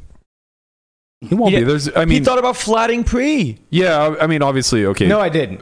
[1.21, 1.65] He won't Yeah, be.
[1.67, 3.59] There's, I mean, he thought about flatting pre.
[3.71, 5.07] yeah, I I mean, obviously, okay.
[5.07, 5.61] No, I didn't.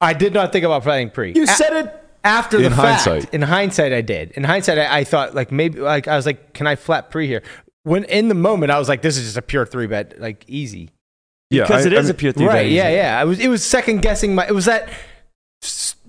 [0.00, 1.32] I did not think about flatting pre.
[1.34, 2.02] You A- said it.
[2.24, 3.04] after the In fact.
[3.06, 3.32] hindsight.
[3.34, 4.32] In hindsight, I did.
[4.32, 7.26] In hindsight, I, I thought like maybe like I was like, can I flat pre
[7.28, 7.42] here?
[7.84, 10.44] When in the moment, I was like, this is just a pure three bet, like
[10.48, 10.90] easy.
[11.50, 12.62] yeah, Because I- it is I a mean- pure three right?
[12.64, 12.70] bet.
[12.72, 13.20] Yeah, yeah.
[13.20, 13.38] I was.
[13.38, 14.46] It was second guessing my.
[14.46, 14.90] It was that.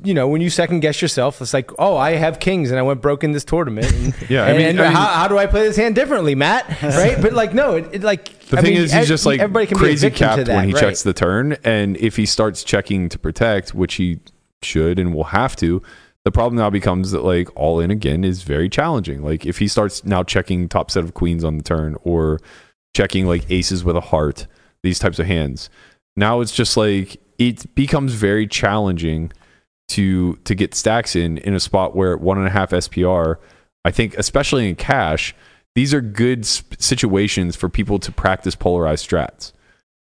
[0.03, 2.83] You know, when you second guess yourself, it's like, oh, I have kings and I
[2.83, 3.91] went broke in this tournament.
[3.91, 6.35] And, Yeah, I mean- and I mean- how, how do I play this hand differently,
[6.35, 6.65] Matt?
[6.83, 7.19] Right?
[7.21, 9.39] But like, no, it, it like The I thing mean, is, he's ev- just like
[9.39, 10.81] everybody can crazy capped that, when he right?
[10.81, 14.19] checks the turn, and if he starts checking to protect, which he
[14.61, 15.81] should and will have to,
[16.25, 19.23] the problem now becomes that like all in again is very challenging.
[19.23, 22.39] Like if he starts now checking top set of queens on the turn or
[22.95, 24.45] checking like aces with a heart,
[24.83, 25.69] these types of hands,
[26.15, 29.31] now it's just like it becomes very challenging
[29.89, 33.37] to to get stacks in in a spot where one and a half SPR,
[33.85, 35.35] I think especially in cash,
[35.75, 39.53] these are good sp- situations for people to practice polarized strats,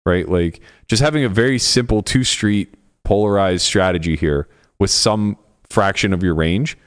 [0.06, 0.28] right?
[0.28, 2.74] Like just having a very simple two street
[3.04, 4.48] polarized strategy here
[4.80, 5.38] with some
[5.70, 6.78] fraction of your range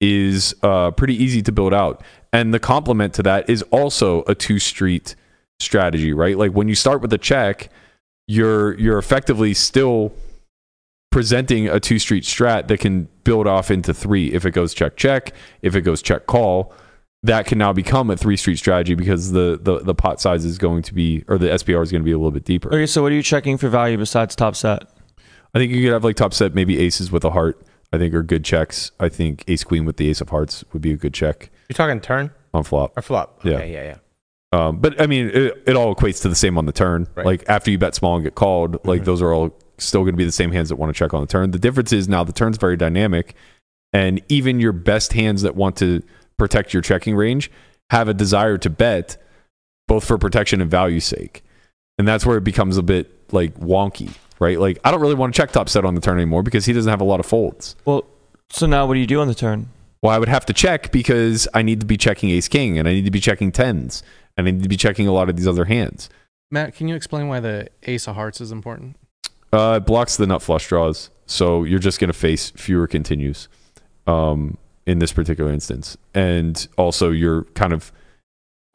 [0.00, 2.02] is uh, pretty easy to build out.
[2.32, 5.14] And the complement to that is also a two street
[5.60, 6.36] strategy, right?
[6.36, 7.70] Like when you start with a check,
[8.26, 10.12] you're you're effectively still
[11.12, 14.96] presenting a two street strat that can build off into three if it goes check
[14.96, 15.32] check,
[15.62, 16.74] if it goes check call
[17.24, 20.58] that can now become a three street strategy because the, the, the pot size is
[20.58, 22.68] going to be, or the SPR is going to be a little bit deeper.
[22.74, 24.82] Okay, so what are you checking for value besides top set?
[25.54, 27.64] I think you could have like top set, maybe aces with a heart.
[27.92, 28.90] I think are good checks.
[28.98, 31.74] I think ace queen with the ace of hearts would be a good check You're
[31.74, 32.92] talking turn on flop.
[32.96, 33.44] or flop?
[33.44, 33.52] Yeah.
[33.58, 33.96] Okay, yeah, yeah.
[34.66, 37.06] Um, but I mean, it, it all equates to the same on the turn.
[37.14, 37.24] Right.
[37.24, 39.04] Like after you bet small and get called, like Mhm.
[39.04, 41.20] those are all still going to be the same hands that want to check on
[41.20, 41.50] the turn.
[41.50, 43.34] The difference is now the turn's very dynamic,
[43.92, 46.02] and even your best hands that want to
[46.38, 47.50] protect your checking range
[47.90, 49.22] have a desire to bet,
[49.88, 51.44] both for protection and value sake,
[51.98, 54.58] and that's where it becomes a bit like wonky, right?
[54.58, 56.72] Like I don't really want to check top set on the turn anymore because he
[56.72, 57.76] doesn't have a lot of folds.
[57.84, 58.04] Well,
[58.50, 59.68] so now what do you do on the turn?
[60.02, 62.88] Well, I would have to check because I need to be checking ace king and
[62.88, 64.02] I need to be checking tens
[64.36, 66.10] and I need to be checking a lot of these other hands.
[66.50, 68.96] Matt, can you explain why the ace of hearts is important?
[69.52, 73.48] Uh, it blocks the nut flush draws, so you're just going to face fewer continues
[74.06, 77.92] um, in this particular instance, and also you're kind of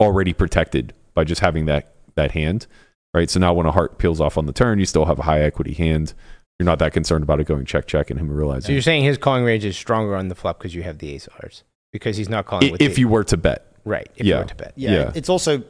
[0.00, 2.66] already protected by just having that that hand,
[3.12, 3.28] right?
[3.28, 5.40] So now when a heart peels off on the turn, you still have a high
[5.40, 6.14] equity hand.
[6.58, 8.62] You're not that concerned about it going check check and him realizing.
[8.68, 11.10] So you're saying his calling range is stronger on the flop because you have the
[11.12, 11.62] ace of hearts
[11.92, 13.64] because he's not calling I- with if the, you were to bet.
[13.84, 14.08] right.
[14.16, 14.36] If yeah.
[14.36, 15.12] you were to bet, Yeah, Yeah.
[15.14, 15.62] it's also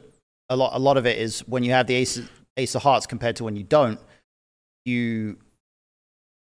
[0.49, 0.73] a lot.
[0.75, 2.19] A lot of it is when you have the ace
[2.57, 3.99] ace of hearts compared to when you don't.
[4.89, 5.37] You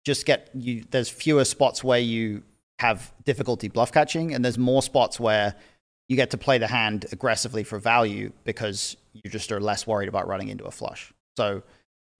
[0.06, 0.84] just get you.
[0.92, 2.44] There's fewer spots where you
[2.80, 5.56] have difficulty bluff catching, and there's more spots where
[6.10, 10.10] you get to play the hand aggressively for value because you just are less worried
[10.10, 11.12] about running into a flush.
[11.38, 11.64] So,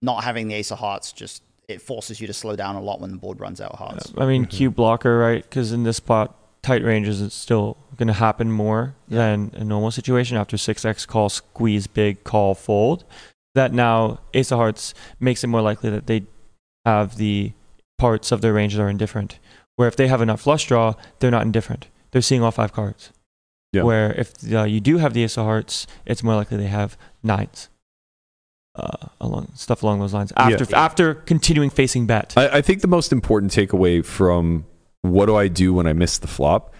[0.02, 3.00] not having the ace of hearts just it forces you to slow down a lot
[3.00, 4.12] when the board runs out of hearts.
[4.16, 4.50] I mean, Mhm.
[4.50, 5.42] cube blocker, right?
[5.42, 9.90] Because in this spot, tight ranges is still going to happen more than a normal
[9.90, 13.04] situation after 6x call, squeeze, big, call, fold.
[13.56, 16.24] That now Ace of Hearts makes it more likely that they
[16.84, 17.52] have the
[17.96, 19.38] parts of their range that are indifferent.
[19.76, 21.88] Where if they have enough flush draw, they're not indifferent.
[22.10, 23.12] They're seeing all five cards.
[23.72, 23.84] Yeah.
[23.84, 26.98] Where if uh, you do have the Ace of Hearts, it's more likely they have
[27.22, 27.70] nines.
[28.74, 32.34] Uh, along stuff along those lines after after continuing facing bet.
[32.36, 34.66] I, I think the most important takeaway from
[35.00, 36.74] what do I do when I miss the flop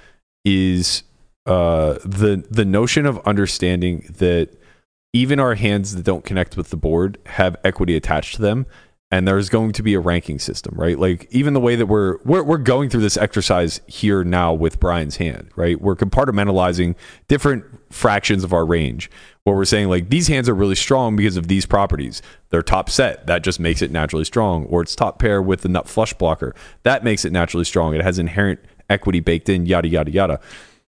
[0.44, 1.04] is
[1.46, 4.50] uh, the the notion of understanding that
[5.16, 8.66] even our hands that don't connect with the board have equity attached to them,
[9.10, 10.98] and there's going to be a ranking system, right?
[10.98, 14.78] Like even the way that we're we're we're going through this exercise here now with
[14.78, 15.80] Brian's hand, right?
[15.80, 16.96] We're compartmentalizing
[17.28, 19.10] different fractions of our range.
[19.44, 22.20] Where we're saying like these hands are really strong because of these properties.
[22.50, 25.70] They're top set, that just makes it naturally strong, or it's top pair with the
[25.70, 27.94] nut flush blocker, that makes it naturally strong.
[27.94, 28.60] It has inherent
[28.90, 30.40] equity baked in, yada yada yada.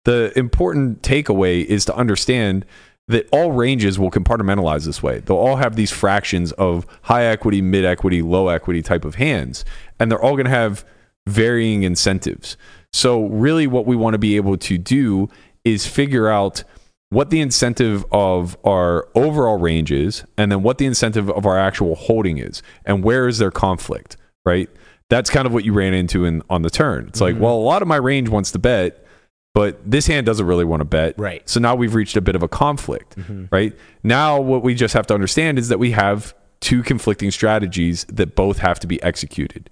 [0.04, 2.66] The important takeaway is to understand
[3.12, 5.20] that all ranges will compartmentalize this way.
[5.20, 9.64] They'll all have these fractions of high equity, mid equity, low equity type of hands,
[10.00, 10.86] and they're all going to have
[11.28, 12.58] varying incentives.
[12.94, 15.30] So, really, what we want to be able to do
[15.64, 16.64] is figure out
[17.10, 21.60] what the incentive of our overall range is, and then what the incentive of our
[21.60, 24.70] actual holding is, and where is their conflict, right?
[25.10, 27.08] That's kind of what you ran into in on the turn.
[27.10, 27.44] It's like, mm-hmm.
[27.44, 29.06] well, a lot of my range wants to bet,
[29.54, 31.18] but this hand doesn't really want to bet.
[31.20, 31.48] Right.
[31.50, 33.46] So now we've reached a bit of a conflict, mm-hmm.
[33.52, 33.74] right?
[34.04, 38.36] Now, what we just have to understand is that we have two conflicting strategies that
[38.36, 39.70] both have to be executed.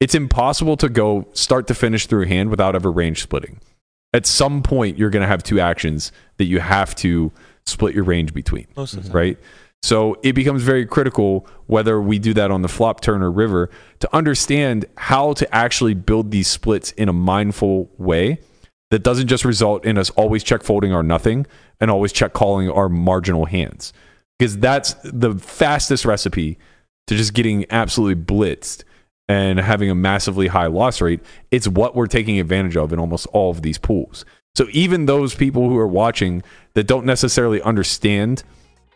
[0.00, 3.60] It's impossible to go start to finish through a hand without ever range splitting.
[4.12, 7.30] At some point, you're going to have two actions that you have to
[7.66, 9.16] split your range between Most of the time.
[9.16, 9.38] right?
[9.82, 13.70] So it becomes very critical whether we do that on the flop, turn, or river
[14.00, 18.40] to understand how to actually build these splits in a mindful way
[18.90, 21.46] that doesn't just result in us always check folding our nothing
[21.80, 23.92] and always check calling our marginal hands.
[24.38, 26.58] Because that's the fastest recipe
[27.06, 28.84] to just getting absolutely blitzed
[29.28, 31.20] and having a massively high loss rate.
[31.50, 34.24] It's what we're taking advantage of in almost all of these pools.
[34.56, 36.42] So even those people who are watching
[36.74, 38.42] that don't necessarily understand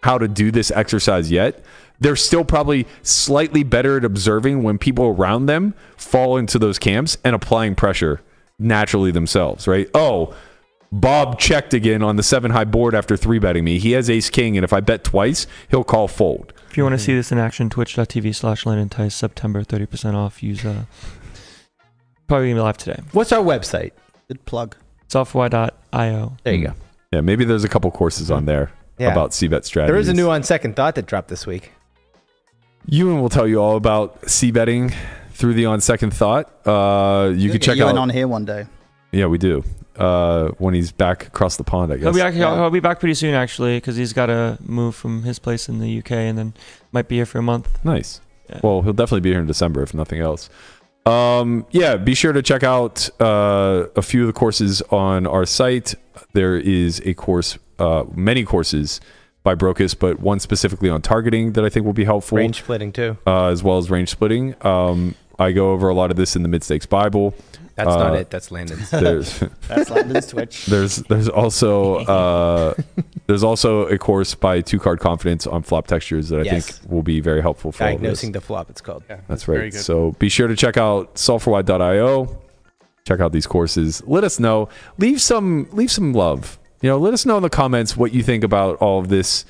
[0.02, 1.64] how to do this exercise yet,
[2.00, 7.16] they're still probably slightly better at observing when people around them fall into those camps
[7.24, 8.20] and applying pressure
[8.58, 9.88] naturally themselves, right?
[9.94, 10.34] Oh,
[10.92, 13.78] Bob checked again on the seven high board after three betting me.
[13.78, 16.52] He has ace king, and if I bet twice, he'll call fold.
[16.70, 20.42] If you want to see this in action, twitch.tv slash Landon Tice, September 30% off.
[20.42, 20.84] Use uh,
[22.26, 23.00] probably gonna be live today.
[23.12, 23.92] What's our website?
[24.28, 24.76] Good plug.
[25.08, 26.36] Software.io.
[26.42, 26.74] There you go.
[27.12, 29.12] Yeah, maybe there's a couple courses on there Yeah.
[29.12, 29.92] about c-bet strategies.
[29.92, 31.72] There is a new on second thought that dropped this week.
[32.86, 34.92] Ewan will tell you all about c-betting
[35.34, 36.46] through the on second thought.
[36.66, 38.02] Uh, you You'll can get check Ewan out.
[38.02, 38.66] on here one day.
[39.12, 39.62] Yeah, we do.
[39.96, 42.04] Uh, when he's back across the pond, I guess.
[42.04, 42.56] He'll be, back, Yeah.
[42.56, 45.78] he'll be back pretty soon, actually, because he's got to move from his place in
[45.78, 46.54] the UK and then
[46.90, 47.68] might be here for a month.
[47.84, 48.20] Nice.
[48.50, 48.60] Yeah.
[48.62, 50.50] Well, he'll definitely be here in December, if nothing else.
[51.06, 55.44] Um, yeah, be sure to check out uh, a few of the courses on our
[55.46, 55.94] site.
[56.32, 59.00] There is a course, uh, many courses
[59.42, 62.90] by Brocus, but one specifically on targeting that I think will be helpful, Range splitting
[62.92, 63.18] too.
[63.26, 64.54] uh, as well as range splitting.
[64.66, 67.34] Um, I go over a lot of this in the Mid Stakes Bible.
[67.76, 68.30] That's not Uh, it.
[68.30, 68.88] That's Landon's.
[68.90, 70.66] There's That's Landon's Twitch.
[70.66, 72.74] there's there's also uh,
[73.26, 76.78] there's also a course by Two Card Confidence on flop textures that I Yes.
[76.78, 77.96] think will be very helpful for all this.
[78.00, 78.70] Diagnosing the flop.
[78.70, 79.02] It's called.
[79.28, 79.72] That's very right.
[79.72, 79.80] good.
[79.80, 82.38] So be sure to check out solveforwhy.io.
[83.06, 84.02] Check out these courses.
[84.06, 84.68] Let us know.
[84.98, 86.58] Leave some leave some love.
[86.80, 89.44] You know, let us know in the comments what you think about all of this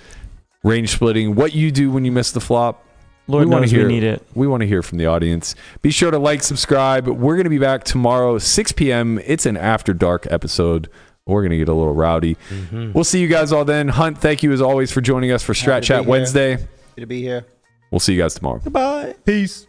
[0.63, 2.84] range splitting, what you do when you miss the flop.
[3.27, 4.23] Lord We wanna knows hear- we need it.
[4.35, 5.55] We want to hear from the audience.
[5.83, 7.07] Be sure to like, subscribe.
[7.09, 9.19] We're going to be back tomorrow, 6 p.m.
[9.25, 10.91] It's an after dark episode.
[11.27, 12.37] We're going to get a little rowdy.
[12.51, 12.93] Mm-hmm.
[12.93, 13.89] We'll see you guys all then.
[13.89, 16.05] Hunt, thank you as always for joining us for Strat Chat.
[16.05, 16.57] Wednesday.
[16.57, 17.47] Good to be here.
[17.91, 18.61] We'll see you guys tomorrow.
[18.63, 19.15] Goodbye.
[19.25, 19.67] Peace.